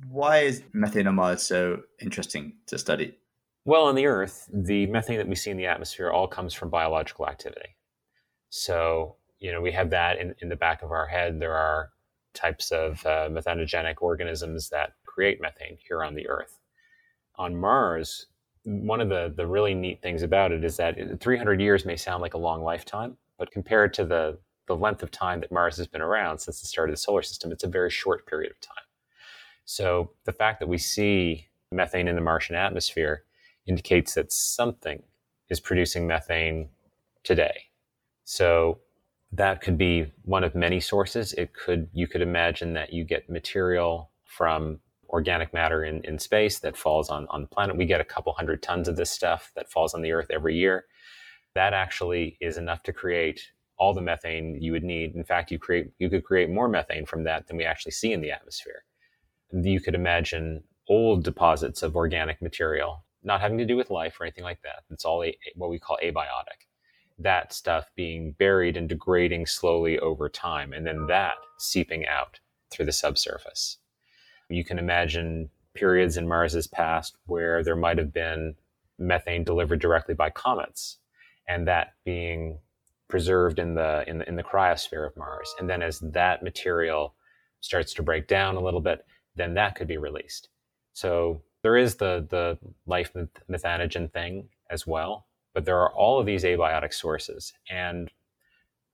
Why 0.08 0.38
is 0.38 0.62
methane 0.72 1.06
on 1.06 1.14
Mars 1.14 1.42
so 1.42 1.82
interesting 2.00 2.54
to 2.66 2.78
study? 2.78 3.16
Well, 3.64 3.84
on 3.84 3.94
the 3.94 4.06
Earth, 4.06 4.48
the 4.52 4.86
methane 4.86 5.16
that 5.18 5.28
we 5.28 5.34
see 5.34 5.50
in 5.50 5.56
the 5.56 5.66
atmosphere 5.66 6.10
all 6.10 6.28
comes 6.28 6.54
from 6.54 6.70
biological 6.70 7.28
activity. 7.28 7.76
So, 8.50 9.16
you 9.38 9.52
know, 9.52 9.60
we 9.60 9.72
have 9.72 9.90
that 9.90 10.18
in, 10.18 10.34
in 10.40 10.48
the 10.48 10.56
back 10.56 10.82
of 10.82 10.92
our 10.92 11.06
head. 11.06 11.40
There 11.40 11.54
are 11.54 11.90
types 12.34 12.70
of 12.70 13.04
uh, 13.06 13.28
methanogenic 13.28 13.96
organisms 14.00 14.68
that 14.68 14.92
create 15.04 15.40
methane 15.40 15.78
here 15.80 16.04
on 16.04 16.14
the 16.14 16.28
Earth. 16.28 16.58
On 17.36 17.56
Mars, 17.56 18.26
one 18.64 19.00
of 19.00 19.08
the, 19.08 19.32
the 19.36 19.46
really 19.46 19.74
neat 19.74 20.02
things 20.02 20.22
about 20.22 20.52
it 20.52 20.64
is 20.64 20.76
that 20.76 21.20
300 21.20 21.60
years 21.60 21.84
may 21.84 21.96
sound 21.96 22.22
like 22.22 22.34
a 22.34 22.38
long 22.38 22.62
lifetime, 22.62 23.16
but 23.38 23.50
compared 23.50 23.94
to 23.94 24.04
the, 24.04 24.38
the 24.66 24.76
length 24.76 25.02
of 25.02 25.10
time 25.10 25.40
that 25.40 25.52
Mars 25.52 25.76
has 25.76 25.86
been 25.86 26.02
around 26.02 26.38
since 26.38 26.60
the 26.60 26.66
start 26.66 26.88
of 26.88 26.92
the 26.92 27.00
solar 27.00 27.22
system, 27.22 27.52
it's 27.52 27.64
a 27.64 27.68
very 27.68 27.90
short 27.90 28.26
period 28.26 28.50
of 28.50 28.60
time. 28.60 28.84
So 29.64 30.12
the 30.24 30.32
fact 30.32 30.60
that 30.60 30.68
we 30.68 30.78
see 30.78 31.48
methane 31.72 32.08
in 32.08 32.14
the 32.14 32.20
Martian 32.20 32.56
atmosphere 32.56 33.24
indicates 33.66 34.14
that 34.14 34.32
something 34.32 35.02
is 35.48 35.60
producing 35.60 36.06
methane 36.06 36.68
today. 37.24 37.64
So 38.24 38.78
that 39.32 39.60
could 39.60 39.76
be 39.76 40.12
one 40.22 40.44
of 40.44 40.54
many 40.54 40.80
sources. 40.80 41.32
It 41.34 41.52
could 41.52 41.88
you 41.92 42.06
could 42.06 42.22
imagine 42.22 42.74
that 42.74 42.92
you 42.92 43.04
get 43.04 43.28
material 43.28 44.10
from 44.24 44.80
organic 45.08 45.52
matter 45.52 45.84
in, 45.84 46.02
in 46.04 46.18
space 46.18 46.58
that 46.60 46.76
falls 46.76 47.08
on, 47.10 47.26
on 47.30 47.42
the 47.42 47.46
planet. 47.46 47.76
We 47.76 47.86
get 47.86 48.00
a 48.00 48.04
couple 48.04 48.32
hundred 48.32 48.62
tons 48.62 48.88
of 48.88 48.96
this 48.96 49.10
stuff 49.10 49.52
that 49.56 49.70
falls 49.70 49.94
on 49.94 50.02
the 50.02 50.12
Earth 50.12 50.28
every 50.30 50.56
year. 50.56 50.86
That 51.56 51.72
actually 51.72 52.36
is 52.42 52.58
enough 52.58 52.82
to 52.82 52.92
create 52.92 53.40
all 53.78 53.94
the 53.94 54.02
methane 54.02 54.60
you 54.60 54.72
would 54.72 54.84
need. 54.84 55.14
In 55.14 55.24
fact, 55.24 55.50
you 55.50 55.58
create 55.58 55.90
you 55.98 56.10
could 56.10 56.22
create 56.22 56.50
more 56.50 56.68
methane 56.68 57.06
from 57.06 57.24
that 57.24 57.46
than 57.46 57.56
we 57.56 57.64
actually 57.64 57.92
see 57.92 58.12
in 58.12 58.20
the 58.20 58.30
atmosphere. 58.30 58.84
You 59.50 59.80
could 59.80 59.94
imagine 59.94 60.64
old 60.86 61.24
deposits 61.24 61.82
of 61.82 61.96
organic 61.96 62.42
material, 62.42 63.06
not 63.22 63.40
having 63.40 63.56
to 63.56 63.64
do 63.64 63.74
with 63.74 63.88
life 63.88 64.20
or 64.20 64.24
anything 64.24 64.44
like 64.44 64.60
that. 64.64 64.82
It's 64.90 65.06
all 65.06 65.24
a, 65.24 65.34
what 65.54 65.70
we 65.70 65.78
call 65.78 65.98
abiotic. 66.04 66.68
That 67.18 67.54
stuff 67.54 67.90
being 67.96 68.32
buried 68.32 68.76
and 68.76 68.86
degrading 68.86 69.46
slowly 69.46 69.98
over 69.98 70.28
time, 70.28 70.74
and 70.74 70.86
then 70.86 71.06
that 71.06 71.36
seeping 71.56 72.06
out 72.06 72.38
through 72.70 72.84
the 72.84 72.92
subsurface. 72.92 73.78
You 74.50 74.62
can 74.62 74.78
imagine 74.78 75.48
periods 75.72 76.18
in 76.18 76.28
Mars's 76.28 76.66
past 76.66 77.16
where 77.24 77.64
there 77.64 77.76
might 77.76 77.96
have 77.96 78.12
been 78.12 78.56
methane 78.98 79.42
delivered 79.42 79.80
directly 79.80 80.14
by 80.14 80.28
comets, 80.28 80.98
and 81.48 81.66
that 81.68 81.94
being 82.04 82.58
preserved 83.08 83.58
in 83.58 83.74
the 83.74 84.04
in 84.08 84.18
the 84.18 84.28
in 84.28 84.36
the 84.36 84.42
cryosphere 84.42 85.06
of 85.06 85.16
Mars. 85.16 85.54
And 85.58 85.68
then 85.68 85.82
as 85.82 86.00
that 86.00 86.42
material 86.42 87.14
starts 87.60 87.94
to 87.94 88.02
break 88.02 88.26
down 88.26 88.56
a 88.56 88.60
little 88.60 88.80
bit, 88.80 89.04
then 89.34 89.54
that 89.54 89.74
could 89.74 89.88
be 89.88 89.96
released. 89.96 90.48
So 90.92 91.42
there 91.62 91.76
is 91.76 91.96
the 91.96 92.26
the 92.28 92.58
life 92.86 93.12
methanogen 93.48 94.12
thing 94.12 94.48
as 94.70 94.86
well, 94.86 95.26
but 95.54 95.64
there 95.64 95.78
are 95.78 95.92
all 95.92 96.18
of 96.18 96.26
these 96.26 96.44
abiotic 96.44 96.92
sources. 96.92 97.52
And 97.70 98.10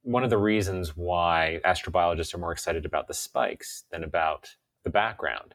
one 0.02 0.24
of 0.24 0.30
the 0.30 0.38
reasons 0.38 0.96
why 0.96 1.60
astrobiologists 1.64 2.34
are 2.34 2.38
more 2.38 2.52
excited 2.52 2.84
about 2.84 3.08
the 3.08 3.14
spikes 3.14 3.84
than 3.90 4.02
about 4.04 4.48
the 4.84 4.90
background 4.90 5.54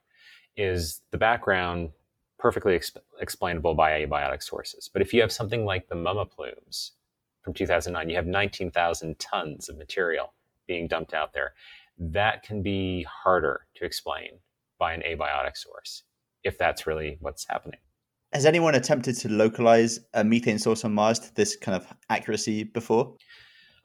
is 0.55 1.01
the 1.11 1.17
background 1.17 1.89
perfectly 2.39 2.77
exp- 2.77 2.97
explainable 3.19 3.73
by 3.73 3.91
abiotic 4.05 4.43
sources. 4.43 4.89
But 4.91 5.01
if 5.01 5.13
you 5.13 5.21
have 5.21 5.31
something 5.31 5.65
like 5.65 5.87
the 5.87 5.95
Mumma 5.95 6.29
plumes 6.29 6.93
from 7.41 7.53
2009, 7.53 8.09
you 8.09 8.15
have 8.15 8.27
19,000 8.27 9.19
tons 9.19 9.69
of 9.69 9.77
material 9.77 10.33
being 10.67 10.87
dumped 10.87 11.13
out 11.13 11.33
there. 11.33 11.53
That 11.97 12.43
can 12.43 12.61
be 12.61 13.03
harder 13.03 13.65
to 13.75 13.85
explain 13.85 14.39
by 14.77 14.93
an 14.93 15.01
abiotic 15.01 15.57
source 15.57 16.03
if 16.43 16.57
that's 16.57 16.85
really 16.85 17.17
what's 17.21 17.47
happening. 17.47 17.79
Has 18.33 18.45
anyone 18.45 18.75
attempted 18.75 19.15
to 19.19 19.29
localize 19.29 19.99
a 20.13 20.23
methane 20.23 20.59
source 20.59 20.83
on 20.83 20.93
Mars 20.93 21.19
to 21.19 21.33
this 21.35 21.55
kind 21.55 21.75
of 21.75 21.87
accuracy 22.09 22.63
before? 22.63 23.15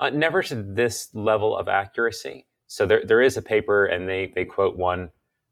Uh, 0.00 0.10
never 0.10 0.42
to 0.42 0.56
this 0.56 1.08
level 1.14 1.56
of 1.56 1.68
accuracy. 1.68 2.46
So 2.66 2.86
there, 2.86 3.02
there 3.06 3.20
is 3.20 3.36
a 3.36 3.42
paper, 3.42 3.86
and 3.86 4.08
they, 4.08 4.32
they 4.34 4.44
quote 4.44 4.76
one 4.76 5.10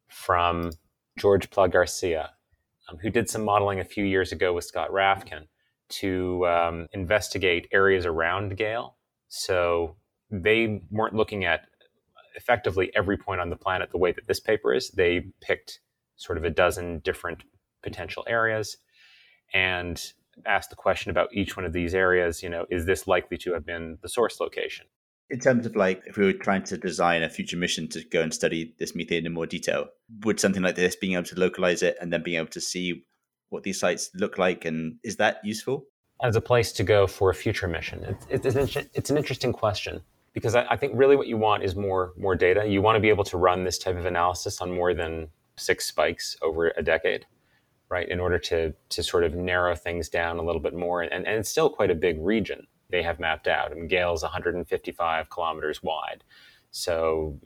from 0.09 0.71
George 1.19 1.51
Pla 1.51 1.69
Garcia, 1.69 2.31
um, 2.91 2.99
who 2.99 3.11
did 3.11 3.29
some 3.29 3.45
modeling 3.45 3.81
a 3.81 3.85
few 3.85 4.05
years 4.05 4.33
ago 4.33 4.53
with 4.53 4.65
Scott 4.65 4.91
Rafkin 4.91 5.47
to 5.89 6.47
um, 6.47 6.89
investigate 6.93 7.69
areas 7.73 8.07
around 8.07 8.57
Gale. 8.57 8.97
So 9.29 9.97
they 10.31 10.83
weren't 10.91 11.15
looking 11.15 11.45
at 11.45 11.67
effectively 12.37 12.91
every 12.95 13.17
point 13.17 13.41
on 13.41 13.51
the 13.51 13.57
planet 13.57 13.91
the 13.91 13.99
way 13.99 14.13
that 14.13 14.27
this 14.27 14.41
paper 14.41 14.73
is. 14.73 14.91
They 14.91 15.27
picked 15.41 15.81
sort 16.17 16.39
of 16.39 16.45
a 16.45 16.51
dozen 16.51 17.01
different 17.01 17.43
potential 17.83 18.25
areas 18.29 18.77
and 19.53 20.01
asked 20.47 20.71
the 20.71 20.77
question 20.77 21.11
about 21.11 21.35
each 21.35 21.57
one 21.57 21.67
of 21.67 21.73
these 21.73 21.95
areas. 21.95 22.43
You 22.43 22.51
know, 22.51 22.67
is 22.71 22.87
this 22.87 23.07
likely 23.07 23.37
to 23.39 23.53
have 23.53 23.67
been 23.67 23.99
the 24.03 24.09
source 24.09 24.39
location? 24.41 24.87
In 25.31 25.39
terms 25.39 25.65
of 25.65 25.77
like 25.77 26.03
if 26.07 26.17
we 26.17 26.25
were 26.25 26.33
trying 26.33 26.63
to 26.65 26.77
design 26.77 27.23
a 27.23 27.31
future 27.31 27.57
mission 27.57 27.89
to 27.89 28.05
go 28.05 28.21
and 28.21 28.35
study 28.35 28.75
this 28.79 28.95
methane 28.95 29.27
in 29.27 29.33
more 29.33 29.47
detail 29.47 29.87
would 30.25 30.41
something 30.41 30.63
like 30.63 30.75
this 30.75 30.97
being 30.97 31.15
able 31.15 31.25
to 31.25 31.39
localize 31.39 31.83
it 31.83 31.97
and 32.01 32.13
then 32.13 32.23
being 32.23 32.39
able 32.39 32.49
to 32.49 32.61
see 32.61 33.05
what 33.51 33.65
these 33.65 33.79
sites 33.79 34.11
look 34.15 34.39
like, 34.39 34.65
and 34.65 34.97
is 35.05 35.17
that 35.17 35.41
useful? 35.45 35.85
As 36.23 36.37
a 36.37 36.41
place 36.41 36.73
to 36.73 36.83
go 36.83 37.07
for 37.07 37.31
a 37.31 37.35
future 37.35 37.69
mission, 37.69 38.17
it's, 38.31 38.47
it's, 38.47 38.77
an, 38.77 38.87
it's 38.95 39.11
an 39.11 39.17
interesting 39.17 39.53
question 39.53 40.01
because 40.33 40.55
I, 40.55 40.65
I 40.71 40.77
think 40.77 40.93
really 40.95 41.17
what 41.17 41.27
you 41.27 41.37
want 41.37 41.65
is 41.65 41.75
more 41.75 42.13
more 42.17 42.37
data. 42.37 42.67
You 42.67 42.83
want 42.83 42.97
to 42.97 43.01
be 43.01 43.09
able 43.09 43.25
to 43.25 43.37
run 43.37 43.65
this 43.65 43.79
type 43.79 43.97
of 43.97 44.07
analysis 44.07 44.61
on 44.61 44.73
more 44.73 44.95
than 44.95 45.29
six 45.57 45.87
spikes 45.87 46.37
over 46.43 46.73
a 46.77 46.83
decade, 46.83 47.27
right? 47.89 48.09
In 48.09 48.21
order 48.21 48.39
to 48.39 48.75
to 48.91 49.03
sort 49.03 49.25
of 49.25 49.35
narrow 49.35 49.75
things 49.75 50.09
down 50.09 50.39
a 50.39 50.43
little 50.43 50.61
bit 50.61 50.75
more, 50.75 51.03
and, 51.03 51.27
and 51.27 51.39
it's 51.39 51.49
still 51.49 51.71
quite 51.71 51.91
a 51.91 51.95
big 51.95 52.19
region 52.21 52.67
they 52.91 53.03
have 53.03 53.21
mapped 53.21 53.49
out. 53.49 53.75
Mean, 53.75 53.89
Gale's 53.89 54.23
155 54.23 55.31
kilometers 55.31 55.83
wide, 55.83 56.25
so 56.71 57.39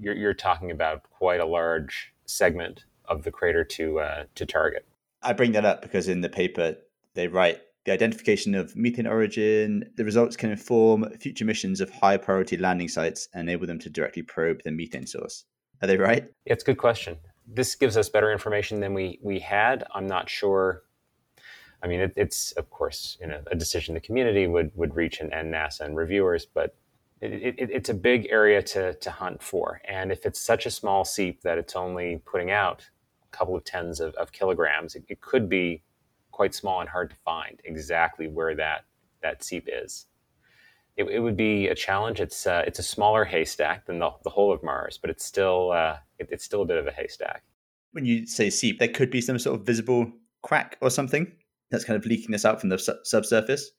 you're, 0.00 0.14
you're 0.14 0.34
talking 0.34 0.70
about 0.70 1.02
quite 1.10 1.40
a 1.40 1.46
large 1.46 2.12
segment 2.26 2.84
of 3.06 3.24
the 3.24 3.30
crater 3.30 3.64
to 3.64 4.00
uh, 4.00 4.24
to 4.34 4.46
target. 4.46 4.86
I 5.22 5.32
bring 5.32 5.52
that 5.52 5.64
up 5.64 5.82
because 5.82 6.08
in 6.08 6.20
the 6.20 6.28
paper 6.28 6.76
they 7.14 7.28
write 7.28 7.60
the 7.84 7.92
identification 7.92 8.54
of 8.54 8.76
methane 8.76 9.06
origin. 9.06 9.90
The 9.96 10.04
results 10.04 10.36
can 10.36 10.50
inform 10.50 11.08
future 11.18 11.44
missions 11.44 11.80
of 11.80 11.90
high 11.90 12.16
priority 12.16 12.56
landing 12.56 12.88
sites 12.88 13.28
and 13.32 13.48
enable 13.48 13.66
them 13.66 13.78
to 13.80 13.90
directly 13.90 14.22
probe 14.22 14.62
the 14.64 14.70
methane 14.70 15.06
source. 15.06 15.44
Are 15.80 15.88
they 15.88 15.96
right? 15.96 16.28
It's 16.46 16.62
a 16.62 16.66
good 16.66 16.78
question. 16.78 17.16
This 17.46 17.74
gives 17.74 17.96
us 17.96 18.08
better 18.08 18.30
information 18.30 18.80
than 18.80 18.94
we 18.94 19.18
we 19.22 19.40
had. 19.40 19.84
I'm 19.94 20.06
not 20.06 20.30
sure. 20.30 20.82
I 21.82 21.88
mean, 21.88 22.00
it, 22.00 22.12
it's 22.16 22.52
of 22.52 22.70
course 22.70 23.18
you 23.20 23.26
know 23.26 23.40
a 23.50 23.56
decision 23.56 23.94
the 23.94 24.00
community 24.00 24.46
would 24.46 24.70
would 24.74 24.94
reach 24.94 25.20
and, 25.20 25.32
and 25.32 25.52
NASA 25.52 25.80
and 25.80 25.96
reviewers, 25.96 26.46
but 26.46 26.76
it, 27.20 27.56
it, 27.58 27.70
it's 27.70 27.88
a 27.88 27.94
big 27.94 28.26
area 28.30 28.62
to 28.62 28.94
to 28.94 29.10
hunt 29.10 29.42
for. 29.42 29.80
And 29.84 30.12
if 30.12 30.24
it's 30.24 30.40
such 30.40 30.66
a 30.66 30.70
small 30.70 31.04
seep 31.04 31.42
that 31.42 31.58
it's 31.58 31.74
only 31.74 32.22
putting 32.24 32.50
out 32.50 32.88
a 33.24 33.36
couple 33.36 33.56
of 33.56 33.64
tens 33.64 34.00
of, 34.00 34.14
of 34.14 34.32
kilograms, 34.32 34.94
it, 34.94 35.20
could 35.20 35.48
be 35.48 35.82
quite 36.30 36.54
small 36.54 36.80
and 36.80 36.88
hard 36.88 37.10
to 37.10 37.16
find 37.24 37.60
exactly 37.64 38.28
where 38.28 38.54
that 38.54 38.84
that 39.22 39.42
seep 39.42 39.68
is. 39.70 40.06
It, 40.96 41.22
would 41.22 41.38
be 41.38 41.68
a 41.68 41.74
challenge. 41.74 42.20
It's 42.20 42.46
uh, 42.46 42.62
it's 42.66 42.78
a 42.78 42.82
smaller 42.82 43.24
haystack 43.24 43.86
than 43.86 43.98
the, 43.98 44.10
the 44.22 44.30
whole 44.30 44.52
of 44.52 44.62
Mars, 44.62 44.98
but 44.98 45.10
it's 45.10 45.24
still 45.24 45.72
uh, 45.72 45.96
it, 46.18 46.28
it's 46.30 46.44
still 46.44 46.62
a 46.62 46.66
bit 46.66 46.76
of 46.76 46.86
a 46.86 46.92
haystack. 46.92 47.42
When 47.92 48.04
you 48.04 48.26
say 48.26 48.50
seep, 48.50 48.78
there 48.78 48.88
could 48.88 49.10
be 49.10 49.20
some 49.20 49.38
sort 49.38 49.58
of 49.58 49.66
visible 49.66 50.12
crack 50.42 50.76
or 50.80 50.90
something 50.90 51.32
that's 51.72 51.84
kind 51.84 51.96
of 51.96 52.06
leaking 52.06 52.30
this 52.30 52.44
out 52.44 52.60
from 52.60 52.68
the 52.68 52.78
su- 52.78 52.98
subsurface. 53.02 53.72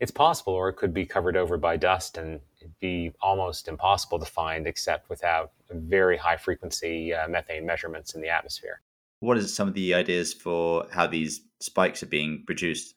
It's 0.00 0.10
possible, 0.10 0.52
or 0.52 0.68
it 0.68 0.74
could 0.74 0.94
be 0.94 1.06
covered 1.06 1.36
over 1.36 1.56
by 1.56 1.76
dust 1.76 2.18
and 2.18 2.40
be 2.80 3.12
almost 3.20 3.68
impossible 3.68 4.18
to 4.18 4.26
find 4.26 4.66
except 4.66 5.08
without 5.08 5.52
very 5.70 6.16
high 6.16 6.36
frequency 6.36 7.14
uh, 7.14 7.28
methane 7.28 7.66
measurements 7.66 8.14
in 8.14 8.20
the 8.20 8.28
atmosphere. 8.28 8.80
What 9.20 9.36
are 9.36 9.42
some 9.42 9.68
of 9.68 9.74
the 9.74 9.94
ideas 9.94 10.32
for 10.32 10.86
how 10.90 11.06
these 11.06 11.40
spikes 11.60 12.02
are 12.02 12.06
being 12.06 12.44
produced? 12.46 12.94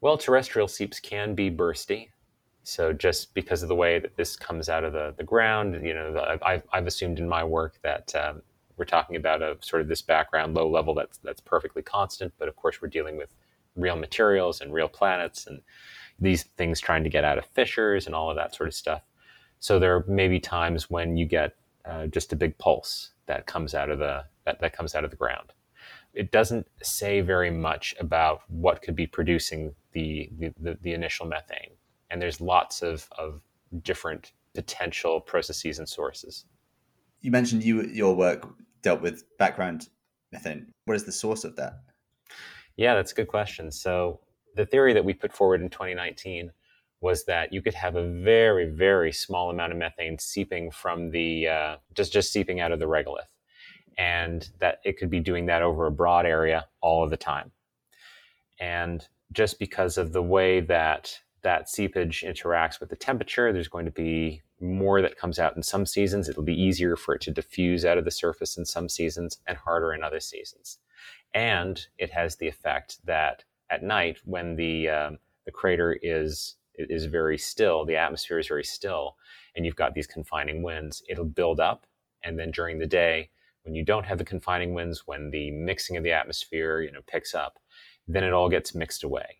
Well, 0.00 0.16
terrestrial 0.16 0.68
seeps 0.68 1.00
can 1.00 1.34
be 1.34 1.50
bursty. 1.50 2.08
So 2.62 2.92
just 2.92 3.34
because 3.34 3.62
of 3.62 3.68
the 3.68 3.74
way 3.74 3.98
that 3.98 4.16
this 4.16 4.36
comes 4.36 4.68
out 4.68 4.84
of 4.84 4.92
the, 4.92 5.14
the 5.16 5.24
ground, 5.24 5.74
you 5.84 5.94
know, 5.94 6.12
the, 6.12 6.38
I've, 6.46 6.62
I've 6.72 6.86
assumed 6.86 7.18
in 7.18 7.28
my 7.28 7.42
work 7.42 7.78
that 7.82 8.14
um, 8.14 8.42
we're 8.76 8.84
talking 8.84 9.16
about 9.16 9.42
a 9.42 9.56
sort 9.60 9.82
of 9.82 9.88
this 9.88 10.02
background 10.02 10.54
low 10.54 10.68
level 10.68 10.94
that's 10.94 11.18
that's 11.18 11.40
perfectly 11.40 11.82
constant. 11.82 12.32
But 12.38 12.48
of 12.48 12.56
course, 12.56 12.80
we're 12.80 12.88
dealing 12.88 13.16
with 13.16 13.34
real 13.78 13.96
materials 13.96 14.60
and 14.60 14.72
real 14.72 14.88
planets 14.88 15.46
and 15.46 15.60
these 16.20 16.42
things 16.42 16.80
trying 16.80 17.04
to 17.04 17.10
get 17.10 17.24
out 17.24 17.38
of 17.38 17.46
fissures 17.46 18.06
and 18.06 18.14
all 18.14 18.30
of 18.30 18.36
that 18.36 18.54
sort 18.54 18.68
of 18.68 18.74
stuff. 18.74 19.02
So 19.60 19.78
there 19.78 20.04
may 20.08 20.28
be 20.28 20.40
times 20.40 20.90
when 20.90 21.16
you 21.16 21.26
get 21.26 21.54
uh, 21.84 22.06
just 22.06 22.32
a 22.32 22.36
big 22.36 22.58
pulse 22.58 23.12
that 23.26 23.46
comes 23.46 23.74
out 23.74 23.90
of 23.90 23.98
the 23.98 24.24
that, 24.44 24.60
that 24.60 24.72
comes 24.72 24.94
out 24.94 25.04
of 25.04 25.10
the 25.10 25.16
ground 25.16 25.52
it 26.14 26.32
doesn't 26.32 26.66
say 26.82 27.20
very 27.20 27.50
much 27.50 27.94
about 28.00 28.40
what 28.48 28.82
could 28.82 28.96
be 28.96 29.06
producing 29.06 29.74
the, 29.92 30.28
the, 30.38 30.52
the, 30.60 30.78
the 30.82 30.92
initial 30.92 31.26
methane. 31.26 31.70
And 32.10 32.20
there's 32.20 32.40
lots 32.40 32.82
of, 32.82 33.08
of 33.16 33.40
different 33.82 34.32
potential 34.54 35.20
processes 35.20 35.78
and 35.78 35.88
sources. 35.88 36.46
You 37.20 37.30
mentioned 37.30 37.62
you 37.62 37.82
your 37.82 38.14
work 38.14 38.48
dealt 38.82 39.00
with 39.00 39.24
background 39.38 39.88
methane. 40.32 40.72
What 40.86 40.94
is 40.94 41.04
the 41.04 41.12
source 41.12 41.44
of 41.44 41.56
that? 41.56 41.82
Yeah, 42.78 42.94
that's 42.94 43.10
a 43.10 43.14
good 43.16 43.28
question. 43.28 43.72
So 43.72 44.20
the 44.54 44.64
theory 44.64 44.94
that 44.94 45.04
we 45.04 45.12
put 45.12 45.32
forward 45.32 45.60
in 45.60 45.68
2019 45.68 46.52
was 47.00 47.24
that 47.24 47.52
you 47.52 47.60
could 47.60 47.74
have 47.74 47.96
a 47.96 48.08
very, 48.08 48.70
very 48.70 49.12
small 49.12 49.50
amount 49.50 49.72
of 49.72 49.78
methane 49.78 50.18
seeping 50.18 50.70
from 50.70 51.10
the 51.10 51.48
uh, 51.48 51.76
just 51.94 52.12
just 52.12 52.32
seeping 52.32 52.60
out 52.60 52.70
of 52.70 52.78
the 52.78 52.86
regolith 52.86 53.34
and 53.98 54.50
that 54.60 54.78
it 54.84 54.96
could 54.96 55.10
be 55.10 55.18
doing 55.18 55.46
that 55.46 55.60
over 55.60 55.86
a 55.86 55.90
broad 55.90 56.24
area 56.24 56.66
all 56.80 57.02
of 57.02 57.10
the 57.10 57.16
time. 57.16 57.50
And 58.60 59.06
just 59.32 59.58
because 59.58 59.98
of 59.98 60.12
the 60.12 60.22
way 60.22 60.60
that 60.60 61.18
that 61.42 61.68
seepage 61.68 62.22
interacts 62.22 62.78
with 62.78 62.90
the 62.90 62.96
temperature, 62.96 63.52
there's 63.52 63.68
going 63.68 63.86
to 63.86 63.90
be 63.90 64.42
more 64.60 65.02
that 65.02 65.18
comes 65.18 65.40
out 65.40 65.56
in 65.56 65.64
some 65.64 65.84
seasons. 65.84 66.28
It'll 66.28 66.42
be 66.44 66.60
easier 66.60 66.94
for 66.94 67.16
it 67.16 67.22
to 67.22 67.32
diffuse 67.32 67.84
out 67.84 67.98
of 67.98 68.04
the 68.04 68.10
surface 68.12 68.56
in 68.56 68.64
some 68.64 68.88
seasons 68.88 69.38
and 69.48 69.58
harder 69.58 69.92
in 69.92 70.04
other 70.04 70.20
seasons. 70.20 70.78
And 71.34 71.84
it 71.98 72.10
has 72.10 72.36
the 72.36 72.48
effect 72.48 73.04
that 73.04 73.44
at 73.70 73.82
night, 73.82 74.18
when 74.24 74.56
the 74.56 74.88
um, 74.88 75.18
the 75.44 75.52
crater 75.52 75.98
is 76.02 76.56
is 76.74 77.06
very 77.06 77.38
still, 77.38 77.84
the 77.84 77.96
atmosphere 77.96 78.38
is 78.38 78.48
very 78.48 78.64
still, 78.64 79.16
and 79.54 79.66
you've 79.66 79.76
got 79.76 79.94
these 79.94 80.06
confining 80.06 80.62
winds, 80.62 81.02
it'll 81.08 81.24
build 81.24 81.60
up, 81.60 81.86
and 82.22 82.38
then 82.38 82.50
during 82.50 82.78
the 82.78 82.86
day, 82.86 83.30
when 83.64 83.74
you 83.74 83.84
don't 83.84 84.06
have 84.06 84.18
the 84.18 84.24
confining 84.24 84.74
winds, 84.74 85.06
when 85.06 85.30
the 85.30 85.50
mixing 85.50 85.96
of 85.96 86.04
the 86.04 86.12
atmosphere, 86.12 86.80
you 86.80 86.92
know, 86.92 87.02
picks 87.06 87.34
up, 87.34 87.58
then 88.06 88.24
it 88.24 88.32
all 88.32 88.48
gets 88.48 88.74
mixed 88.74 89.04
away. 89.04 89.38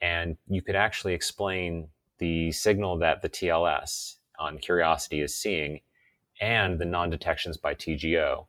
And 0.00 0.36
you 0.48 0.62
could 0.62 0.76
actually 0.76 1.14
explain 1.14 1.88
the 2.18 2.52
signal 2.52 2.98
that 2.98 3.20
the 3.20 3.28
TLS 3.28 4.16
on 4.38 4.58
Curiosity 4.58 5.20
is 5.20 5.34
seeing 5.34 5.80
and 6.40 6.78
the 6.78 6.84
non-detections 6.84 7.56
by 7.56 7.74
TGO. 7.74 8.46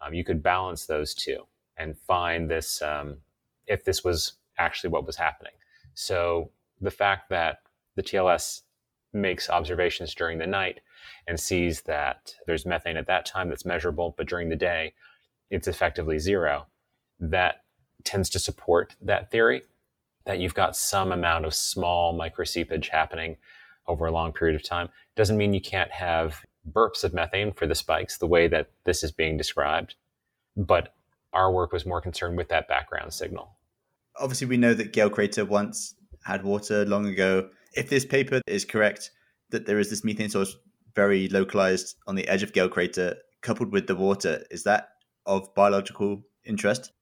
Um, 0.00 0.12
you 0.12 0.24
could 0.24 0.42
balance 0.42 0.86
those 0.86 1.14
two 1.14 1.46
and 1.78 1.98
find 1.98 2.50
this 2.50 2.82
um, 2.82 3.18
if 3.66 3.84
this 3.84 4.02
was 4.04 4.34
actually 4.58 4.90
what 4.90 5.06
was 5.06 5.16
happening. 5.16 5.52
So 5.94 6.50
the 6.80 6.90
fact 6.90 7.28
that 7.30 7.62
the 7.96 8.02
TLS 8.02 8.62
makes 9.12 9.48
observations 9.48 10.14
during 10.14 10.38
the 10.38 10.46
night 10.46 10.80
and 11.26 11.38
sees 11.38 11.82
that 11.82 12.34
there's 12.46 12.66
methane 12.66 12.96
at 12.96 13.06
that 13.06 13.26
time 13.26 13.48
that's 13.48 13.64
measurable, 13.64 14.14
but 14.16 14.28
during 14.28 14.48
the 14.48 14.56
day, 14.56 14.94
it's 15.50 15.68
effectively 15.68 16.18
zero. 16.18 16.66
That 17.18 17.62
tends 18.04 18.30
to 18.30 18.38
support 18.38 18.94
that 19.02 19.30
theory 19.30 19.62
that 20.26 20.38
you've 20.38 20.54
got 20.54 20.76
some 20.76 21.10
amount 21.10 21.46
of 21.46 21.54
small 21.54 22.16
microseepage 22.16 22.88
happening 22.88 23.36
over 23.86 24.06
a 24.06 24.12
long 24.12 24.32
period 24.32 24.54
of 24.54 24.62
time. 24.62 24.88
Doesn't 25.16 25.38
mean 25.38 25.54
you 25.54 25.60
can't 25.60 25.90
have 25.90 26.44
burps 26.70 27.02
of 27.02 27.14
methane 27.14 27.52
for 27.52 27.66
the 27.66 27.74
spikes 27.74 28.18
the 28.18 28.26
way 28.26 28.46
that 28.48 28.70
this 28.84 29.02
is 29.02 29.10
being 29.10 29.36
described, 29.36 29.94
but 30.56 30.94
our 31.32 31.52
work 31.52 31.72
was 31.72 31.86
more 31.86 32.00
concerned 32.00 32.36
with 32.36 32.48
that 32.48 32.68
background 32.68 33.12
signal. 33.12 33.56
Obviously, 34.16 34.46
we 34.46 34.56
know 34.56 34.74
that 34.74 34.92
Gale 34.92 35.10
Crater 35.10 35.44
once 35.44 35.94
had 36.24 36.44
water 36.44 36.84
long 36.84 37.06
ago. 37.06 37.48
If 37.74 37.88
this 37.88 38.04
paper 38.04 38.40
is 38.46 38.64
correct, 38.64 39.10
that 39.50 39.66
there 39.66 39.78
is 39.78 39.90
this 39.90 40.04
methane 40.04 40.30
source 40.30 40.56
very 40.94 41.28
localized 41.28 41.94
on 42.06 42.14
the 42.16 42.26
edge 42.28 42.42
of 42.42 42.52
Gale 42.52 42.68
Crater, 42.68 43.16
coupled 43.42 43.72
with 43.72 43.86
the 43.86 43.94
water, 43.94 44.44
is 44.50 44.64
that 44.64 44.88
of 45.26 45.54
biological 45.54 46.22
interest? 46.44 46.92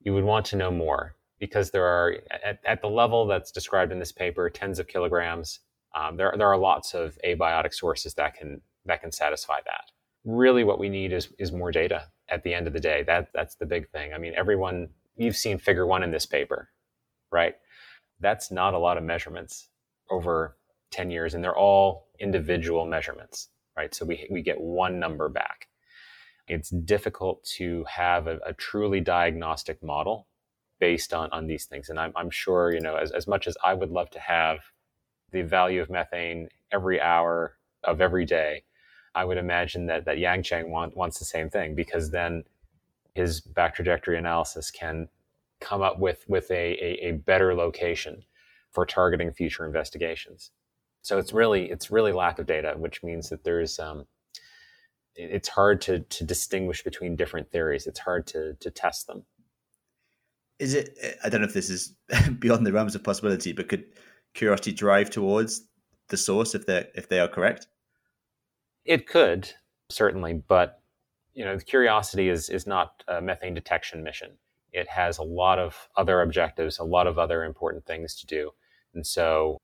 You 0.00 0.12
would 0.14 0.24
want 0.24 0.44
to 0.46 0.56
know 0.56 0.70
more 0.70 1.16
because 1.38 1.70
there 1.70 1.84
are, 1.84 2.16
at, 2.44 2.58
at 2.66 2.82
the 2.82 2.88
level 2.88 3.26
that's 3.26 3.50
described 3.50 3.92
in 3.92 3.98
this 3.98 4.12
paper, 4.12 4.50
tens 4.50 4.78
of 4.78 4.88
kilograms. 4.88 5.60
Um, 5.94 6.16
there, 6.16 6.34
there 6.36 6.48
are 6.48 6.58
lots 6.58 6.94
of 6.94 7.16
abiotic 7.24 7.72
sources 7.72 8.14
that 8.14 8.34
can 8.34 8.60
that 8.84 9.00
can 9.00 9.12
satisfy 9.12 9.58
that. 9.64 9.84
Really, 10.24 10.64
what 10.64 10.78
we 10.78 10.88
need 10.88 11.12
is 11.12 11.28
is 11.38 11.52
more 11.52 11.72
data. 11.72 12.08
At 12.30 12.42
the 12.42 12.52
end 12.52 12.66
of 12.66 12.72
the 12.72 12.80
day, 12.80 13.02
that 13.04 13.30
that's 13.32 13.54
the 13.54 13.66
big 13.66 13.88
thing. 13.90 14.12
I 14.12 14.18
mean, 14.18 14.34
everyone 14.36 14.88
you've 15.16 15.36
seen 15.36 15.58
Figure 15.58 15.86
One 15.86 16.02
in 16.02 16.10
this 16.10 16.26
paper, 16.26 16.70
right? 17.30 17.56
That's 18.20 18.50
not 18.50 18.74
a 18.74 18.78
lot 18.78 18.98
of 18.98 19.04
measurements 19.04 19.68
over 20.10 20.56
10 20.90 21.10
years, 21.10 21.34
and 21.34 21.44
they're 21.44 21.56
all 21.56 22.08
individual 22.18 22.86
measurements, 22.86 23.48
right? 23.76 23.94
So 23.94 24.04
we, 24.04 24.26
we 24.30 24.42
get 24.42 24.60
one 24.60 24.98
number 24.98 25.28
back. 25.28 25.68
It's 26.46 26.70
difficult 26.70 27.44
to 27.56 27.84
have 27.84 28.26
a, 28.26 28.38
a 28.46 28.52
truly 28.54 29.00
diagnostic 29.00 29.82
model 29.82 30.26
based 30.80 31.12
on, 31.12 31.30
on 31.32 31.46
these 31.46 31.66
things. 31.66 31.90
And 31.90 31.98
I'm, 31.98 32.12
I'm 32.16 32.30
sure, 32.30 32.72
you 32.72 32.80
know, 32.80 32.96
as, 32.96 33.10
as 33.10 33.26
much 33.26 33.46
as 33.46 33.56
I 33.62 33.74
would 33.74 33.90
love 33.90 34.10
to 34.10 34.20
have 34.20 34.58
the 35.30 35.42
value 35.42 35.82
of 35.82 35.90
methane 35.90 36.48
every 36.72 37.00
hour 37.00 37.56
of 37.84 38.00
every 38.00 38.24
day, 38.24 38.62
I 39.18 39.24
would 39.24 39.38
imagine 39.38 39.86
that, 39.86 40.04
that 40.04 40.16
Yangcheng 40.16 40.68
want, 40.68 40.96
wants 40.96 41.18
the 41.18 41.24
same 41.24 41.50
thing 41.50 41.74
because 41.74 42.10
then 42.10 42.44
his 43.14 43.40
back 43.40 43.74
trajectory 43.74 44.18
analysis 44.18 44.70
can 44.70 45.08
come 45.60 45.82
up 45.82 45.98
with, 45.98 46.24
with 46.28 46.50
a, 46.50 46.54
a, 46.54 47.08
a 47.08 47.12
better 47.12 47.54
location 47.54 48.22
for 48.70 48.86
targeting 48.86 49.32
future 49.32 49.66
investigations. 49.66 50.50
So 51.02 51.18
it's 51.18 51.32
really 51.32 51.70
it's 51.70 51.90
really 51.90 52.12
lack 52.12 52.38
of 52.38 52.46
data, 52.46 52.74
which 52.76 53.02
means 53.02 53.30
that 53.30 53.44
there's 53.44 53.78
um, 53.78 54.06
it's 55.14 55.48
hard 55.48 55.80
to 55.82 56.00
to 56.00 56.24
distinguish 56.24 56.82
between 56.82 57.16
different 57.16 57.50
theories. 57.50 57.86
It's 57.86 58.00
hard 58.00 58.26
to 58.28 58.54
to 58.54 58.70
test 58.70 59.06
them. 59.06 59.24
Is 60.58 60.74
it? 60.74 60.98
I 61.24 61.28
don't 61.28 61.40
know 61.40 61.46
if 61.46 61.54
this 61.54 61.70
is 61.70 61.94
beyond 62.38 62.66
the 62.66 62.72
realms 62.72 62.94
of 62.94 63.04
possibility, 63.04 63.52
but 63.52 63.68
could 63.68 63.84
Curiosity 64.34 64.72
drive 64.72 65.10
towards 65.10 65.62
the 66.08 66.16
source 66.16 66.54
if 66.54 66.66
they 66.66 66.86
if 66.94 67.08
they 67.08 67.18
are 67.18 67.28
correct? 67.28 67.66
It 68.88 69.06
could 69.06 69.52
certainly, 69.90 70.32
but 70.32 70.80
you 71.34 71.44
know, 71.44 71.58
Curiosity 71.58 72.30
is 72.30 72.48
is 72.48 72.66
not 72.66 73.04
a 73.06 73.20
methane 73.20 73.52
detection 73.52 74.02
mission. 74.02 74.30
It 74.72 74.88
has 74.88 75.18
a 75.18 75.22
lot 75.22 75.58
of 75.58 75.88
other 75.94 76.22
objectives, 76.22 76.78
a 76.78 76.84
lot 76.84 77.06
of 77.06 77.18
other 77.18 77.44
important 77.44 77.84
things 77.84 78.14
to 78.16 78.26
do, 78.26 78.52
and 78.94 79.06
so 79.06 79.58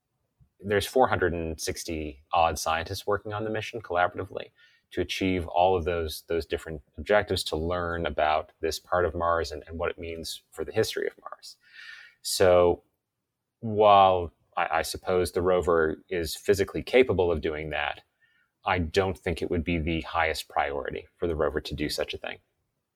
there's 0.63 0.85
460 0.85 2.23
odd 2.33 2.59
scientists 2.59 3.07
working 3.07 3.33
on 3.33 3.43
the 3.43 3.49
mission 3.49 3.81
collaboratively 3.81 4.51
to 4.91 5.01
achieve 5.01 5.47
all 5.47 5.75
of 5.75 5.85
those 5.85 6.23
those 6.27 6.45
different 6.45 6.83
objectives 6.95 7.43
to 7.45 7.55
learn 7.55 8.05
about 8.05 8.51
this 8.61 8.77
part 8.77 9.05
of 9.05 9.15
Mars 9.15 9.51
and, 9.51 9.63
and 9.67 9.79
what 9.79 9.89
it 9.89 9.97
means 9.97 10.43
for 10.51 10.63
the 10.63 10.71
history 10.71 11.07
of 11.07 11.13
Mars. 11.19 11.57
So 12.21 12.83
while 13.61 14.31
I, 14.55 14.67
I 14.71 14.81
suppose 14.83 15.31
the 15.31 15.41
rover 15.41 15.97
is 16.09 16.35
physically 16.35 16.83
capable 16.83 17.31
of 17.31 17.41
doing 17.41 17.71
that, 17.71 18.01
I 18.65 18.79
don't 18.79 19.17
think 19.17 19.41
it 19.41 19.51
would 19.51 19.63
be 19.63 19.77
the 19.77 20.01
highest 20.01 20.49
priority 20.49 21.05
for 21.17 21.27
the 21.27 21.35
rover 21.35 21.61
to 21.61 21.73
do 21.73 21.89
such 21.89 22.13
a 22.13 22.17
thing. 22.17 22.37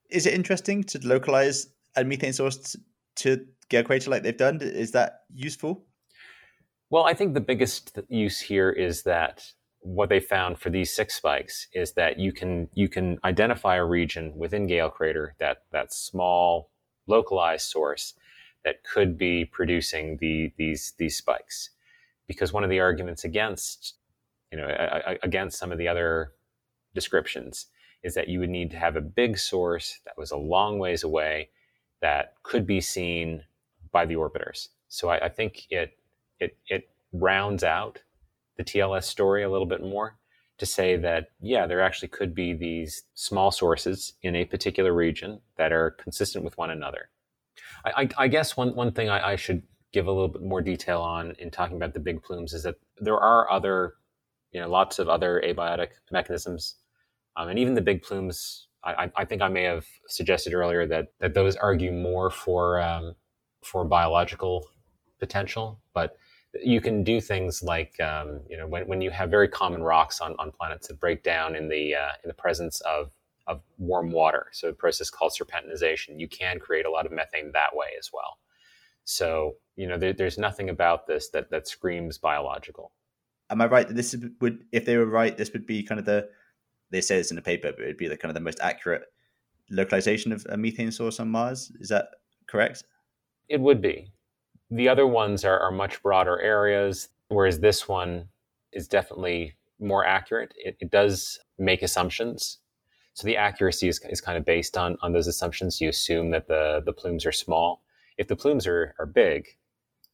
Is 0.10 0.25
it 0.25 0.34
interesting 0.34 0.84
to 0.86 0.99
localize 1.08 1.67
a 1.95 2.03
methane 2.03 2.34
source 2.34 2.75
to 3.17 3.45
a 3.71 3.84
crater 3.84 4.10
like 4.10 4.23
they've 4.23 4.36
done? 4.36 4.60
Is 4.62 4.91
that 4.91 5.21
useful? 5.34 5.86
Well, 6.89 7.05
I 7.05 7.13
think 7.13 7.36
the 7.36 7.41
biggest 7.41 7.99
use 8.08 8.39
here 8.39 8.71
is 8.71 9.03
that 9.03 9.45
what 9.82 10.10
they 10.10 10.19
found 10.19 10.58
for 10.60 10.71
these 10.71 10.93
six 10.93 11.15
spikes 11.15 11.67
is 11.73 11.93
that 11.93 12.19
you 12.19 12.34
can 12.34 12.67
you 12.73 12.89
can 12.89 13.19
identify 13.23 13.75
a 13.75 13.86
region 13.86 14.36
within 14.36 14.65
Gale 14.65 14.89
Crater 14.89 15.36
that 15.38 15.63
that 15.71 15.93
small 15.93 16.71
localized 17.05 17.69
source 17.69 18.15
that 18.65 18.84
could 18.84 19.17
be 19.17 19.45
producing 19.45 20.17
the 20.17 20.51
these 20.58 20.93
these 20.97 21.15
spikes, 21.15 21.69
because 22.27 22.51
one 22.51 22.63
of 22.63 22.71
the 22.71 22.79
arguments 22.79 23.23
against 23.23 23.98
you 24.51 24.57
know 24.57 24.67
against 25.23 25.59
some 25.59 25.71
of 25.71 25.77
the 25.77 25.88
other 25.88 26.33
descriptions 26.93 27.67
is 28.03 28.13
that 28.13 28.29
you 28.29 28.39
would 28.39 28.49
need 28.49 28.71
to 28.71 28.77
have 28.77 28.95
a 28.95 29.01
big 29.01 29.38
source 29.38 29.99
that 30.05 30.17
was 30.17 30.31
a 30.31 30.38
long 30.38 30.79
ways 30.79 31.03
away 31.03 31.49
that 32.01 32.35
could 32.43 32.65
be 32.65 32.79
seen 32.79 33.43
by 33.91 34.05
the 34.05 34.15
orbiters. 34.15 34.69
So 34.88 35.09
I, 35.09 35.25
I 35.25 35.29
think 35.29 35.65
it 35.69 35.97
it 36.39 36.57
it 36.67 36.89
rounds 37.12 37.63
out 37.63 38.01
the 38.57 38.63
TLS 38.63 39.03
story 39.03 39.43
a 39.43 39.49
little 39.49 39.65
bit 39.65 39.81
more 39.81 40.17
to 40.59 40.65
say 40.65 40.97
that, 40.97 41.31
yeah, 41.41 41.65
there 41.65 41.81
actually 41.81 42.09
could 42.09 42.35
be 42.35 42.53
these 42.53 43.03
small 43.13 43.49
sources 43.49 44.13
in 44.21 44.35
a 44.35 44.45
particular 44.45 44.93
region 44.93 45.39
that 45.55 45.71
are 45.71 45.91
consistent 45.91 46.43
with 46.43 46.57
one 46.57 46.69
another. 46.69 47.09
I, 47.85 48.03
I, 48.03 48.09
I 48.25 48.27
guess 48.27 48.57
one, 48.57 48.75
one 48.75 48.91
thing 48.91 49.09
I, 49.09 49.31
I, 49.31 49.35
should 49.38 49.63
give 49.93 50.07
a 50.07 50.12
little 50.12 50.27
bit 50.27 50.41
more 50.41 50.62
detail 50.62 51.01
on 51.01 51.31
in 51.39 51.49
talking 51.49 51.77
about 51.77 51.93
the 51.93 51.99
big 51.99 52.21
plumes 52.21 52.53
is 52.53 52.63
that 52.63 52.75
there 52.97 53.17
are 53.17 53.49
other, 53.49 53.93
you 54.51 54.59
know, 54.59 54.69
lots 54.69 54.99
of 54.99 55.09
other 55.09 55.41
abiotic 55.45 55.89
mechanisms. 56.12 56.75
Um, 57.35 57.49
and 57.49 57.59
even 57.59 57.73
the 57.73 57.81
big 57.81 58.01
plumes, 58.01 58.67
I, 58.83 59.12
I, 59.15 59.25
think 59.25 59.41
I 59.41 59.49
may 59.49 59.63
have 59.63 59.85
suggested 60.07 60.53
earlier 60.53 60.85
that, 60.88 61.09
that 61.19 61.33
those 61.33 61.55
argue 61.55 61.91
more 61.91 62.29
for, 62.29 62.81
um, 62.81 63.15
for 63.62 63.85
biological 63.85 64.67
potential, 65.19 65.79
but 65.93 66.17
you 66.63 66.81
can 66.81 67.03
do 67.03 67.21
things 67.21 67.62
like 67.62 67.99
um, 67.99 68.41
you 68.49 68.57
know 68.57 68.67
when, 68.67 68.88
when 68.88 69.01
you 69.01 69.12
have 69.12 69.29
very 69.29 69.47
common 69.47 69.83
rocks 69.83 70.19
on, 70.21 70.35
on 70.39 70.51
planets 70.51 70.88
that 70.88 70.99
break 70.99 71.23
down 71.23 71.55
in 71.55 71.69
the 71.69 71.95
uh, 71.95 72.12
in 72.23 72.27
the 72.27 72.33
presence 72.33 72.81
of 72.81 73.12
of 73.47 73.62
warm 73.77 74.12
water 74.12 74.47
so 74.51 74.69
a 74.69 74.73
process 74.73 75.09
called 75.09 75.31
serpentinization 75.31 76.19
you 76.19 76.27
can 76.27 76.59
create 76.59 76.85
a 76.85 76.89
lot 76.89 77.05
of 77.05 77.12
methane 77.12 77.51
that 77.53 77.75
way 77.75 77.88
as 77.97 78.09
well. 78.13 78.39
So 79.03 79.55
you 79.75 79.88
know 79.88 79.97
there, 79.97 80.13
there's 80.13 80.38
nothing 80.38 80.69
about 80.69 81.07
this 81.07 81.29
that 81.29 81.49
that 81.51 81.67
screams 81.67 82.17
biological 82.17 82.91
am 83.49 83.62
i 83.62 83.65
right 83.65 83.88
that 83.88 83.95
this 83.95 84.15
would 84.41 84.63
if 84.71 84.85
they 84.85 84.97
were 84.97 85.05
right 85.05 85.38
this 85.38 85.51
would 85.53 85.65
be 85.65 85.83
kind 85.83 85.99
of 85.99 86.05
the 86.05 86.27
they 86.91 87.01
say 87.01 87.17
this 87.17 87.31
in 87.31 87.35
the 87.35 87.41
paper 87.41 87.71
but 87.71 87.83
it 87.83 87.88
would 87.88 87.97
be 87.97 88.07
the 88.07 88.17
kind 88.17 88.29
of 88.29 88.35
the 88.35 88.41
most 88.41 88.59
accurate 88.62 89.03
localization 89.71 90.31
of 90.31 90.45
a 90.49 90.57
methane 90.57 90.91
source 90.91 91.19
on 91.19 91.29
mars 91.29 91.71
is 91.79 91.89
that 91.89 92.09
correct 92.47 92.83
it 93.47 93.59
would 93.59 93.81
be 93.81 94.12
the 94.71 94.89
other 94.89 95.07
ones 95.07 95.43
are, 95.43 95.59
are 95.59 95.71
much 95.71 96.01
broader 96.03 96.39
areas, 96.39 97.09
whereas 97.29 97.59
this 97.59 97.88
one 97.88 98.29
is 98.71 98.88
definitely 98.88 99.55
more 99.79 100.05
accurate. 100.05 100.53
It, 100.57 100.77
it 100.79 100.91
does 100.91 101.39
make 101.57 101.81
assumptions. 101.81 102.59
So 103.13 103.25
the 103.25 103.38
accuracy 103.38 103.88
is, 103.88 103.99
is 104.09 104.21
kind 104.21 104.38
of 104.38 104.45
based 104.45 104.77
on, 104.77 104.97
on 105.01 105.12
those 105.12 105.27
assumptions. 105.27 105.81
You 105.81 105.89
assume 105.89 106.29
that 106.31 106.47
the, 106.47 106.81
the 106.85 106.93
plumes 106.93 107.25
are 107.25 107.31
small. 107.31 107.81
If 108.17 108.27
the 108.27 108.35
plumes 108.35 108.67
are, 108.67 108.93
are 108.99 109.05
big, 109.05 109.47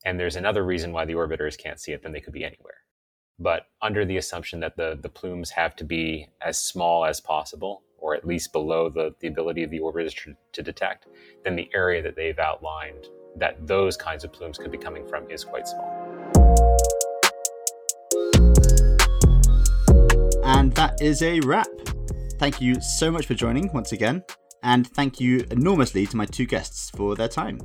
and 0.06 0.20
there's 0.20 0.36
another 0.36 0.64
reason 0.64 0.92
why 0.92 1.06
the 1.06 1.14
orbiters 1.14 1.58
can't 1.58 1.80
see 1.80 1.92
it, 1.92 2.04
then 2.04 2.14
they 2.14 2.22
could 2.22 2.34
be 2.34 2.46
anywhere. 2.46 2.78
But 3.38 3.68
under 3.82 4.06
the 4.06 4.16
assumption 4.18 4.62
that 4.62 4.78
the, 4.78 4.98
the 5.02 5.10
plumes 5.10 5.50
have 5.52 5.76
to 5.78 5.84
be 5.84 6.28
as 6.42 6.58
small 6.58 7.06
as 7.06 7.20
possible, 7.20 7.84
or 7.98 8.16
at 8.16 8.26
least 8.26 8.54
below 8.54 8.90
the, 8.90 9.14
the 9.20 9.28
ability 9.28 9.64
of 9.64 9.72
the 9.72 9.80
orbiters 9.80 10.16
to, 10.24 10.36
to 10.54 10.64
detect, 10.64 11.08
then 11.44 11.58
the 11.58 11.70
area 11.74 12.02
that 12.02 12.16
they've 12.16 12.40
outlined 12.40 13.08
that 13.36 13.68
those 13.68 13.98
kinds 13.98 14.24
of 14.24 14.32
plumes 14.32 14.58
could 14.58 14.72
be 14.72 14.78
coming 14.78 15.06
from 15.06 15.30
is 15.30 15.44
quite 15.44 15.68
small. 15.68 15.92
And 20.46 20.74
that 20.76 20.96
is 21.02 21.22
a 21.22 21.42
wrap. 21.42 21.68
Thank 22.40 22.62
you 22.62 22.80
so 22.80 23.12
much 23.12 23.26
for 23.26 23.34
joining 23.34 23.72
once 23.74 23.92
again, 23.92 24.24
and 24.64 24.88
thank 24.88 25.20
you 25.20 25.46
enormously 25.52 26.06
to 26.06 26.16
my 26.16 26.26
two 26.26 26.46
guests 26.46 26.90
for 26.92 27.16
their 27.16 27.28
time. 27.28 27.60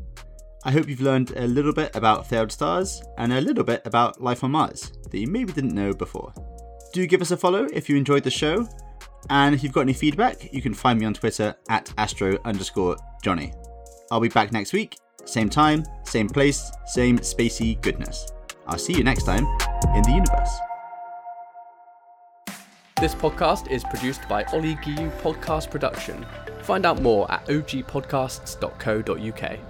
I 0.65 0.71
hope 0.71 0.89
you've 0.89 1.01
learned 1.01 1.33
a 1.37 1.47
little 1.47 1.73
bit 1.73 1.95
about 1.97 2.27
failed 2.27 2.53
stars 2.53 3.03
and 3.17 3.33
a 3.33 3.41
little 3.41 3.65
bit 3.65 3.83
about 3.87 4.21
life 4.21 4.45
on 4.45 4.51
Mars 4.51 4.93
that 5.11 5.19
you 5.19 5.27
maybe 5.27 5.53
didn't 5.53 5.75
know 5.75 5.93
before. 5.93 6.33
Do 6.93 7.07
give 7.07 7.23
us 7.23 7.31
a 7.31 7.37
follow 7.37 7.67
if 7.73 7.89
you 7.89 7.97
enjoyed 7.97 8.25
the 8.25 8.31
show, 8.31 8.69
and 9.31 9.55
if 9.55 9.63
you've 9.63 9.73
got 9.73 9.83
any 9.83 9.93
feedback, 9.93 10.53
you 10.53 10.61
can 10.61 10.75
find 10.75 10.99
me 10.99 11.07
on 11.07 11.15
Twitter 11.15 11.55
at 11.69 11.93
astro 11.97 12.39
underscore 12.45 12.97
Johnny. 13.23 13.53
I'll 14.11 14.21
be 14.21 14.29
back 14.29 14.53
next 14.53 14.73
week 14.73 14.97
same 15.25 15.49
time, 15.49 15.85
same 16.05 16.29
place, 16.29 16.71
same 16.87 17.19
spacey 17.19 17.81
goodness. 17.81 18.33
I'll 18.67 18.79
see 18.79 18.95
you 18.95 19.05
next 19.05 19.25
time 19.25 19.47
in 19.95 20.03
the 20.03 20.13
universe. 20.13 20.51
This 23.01 23.15
podcast 23.15 23.71
is 23.71 23.85
produced 23.85 24.29
by 24.29 24.45
Ollie 24.53 24.75
Giu 24.77 25.11
Podcast 25.23 25.71
Production. 25.71 26.27
Find 26.63 26.85
out 26.85 27.01
more 27.01 27.31
at 27.33 27.47
ogpodcasts.co.uk. 27.47 29.70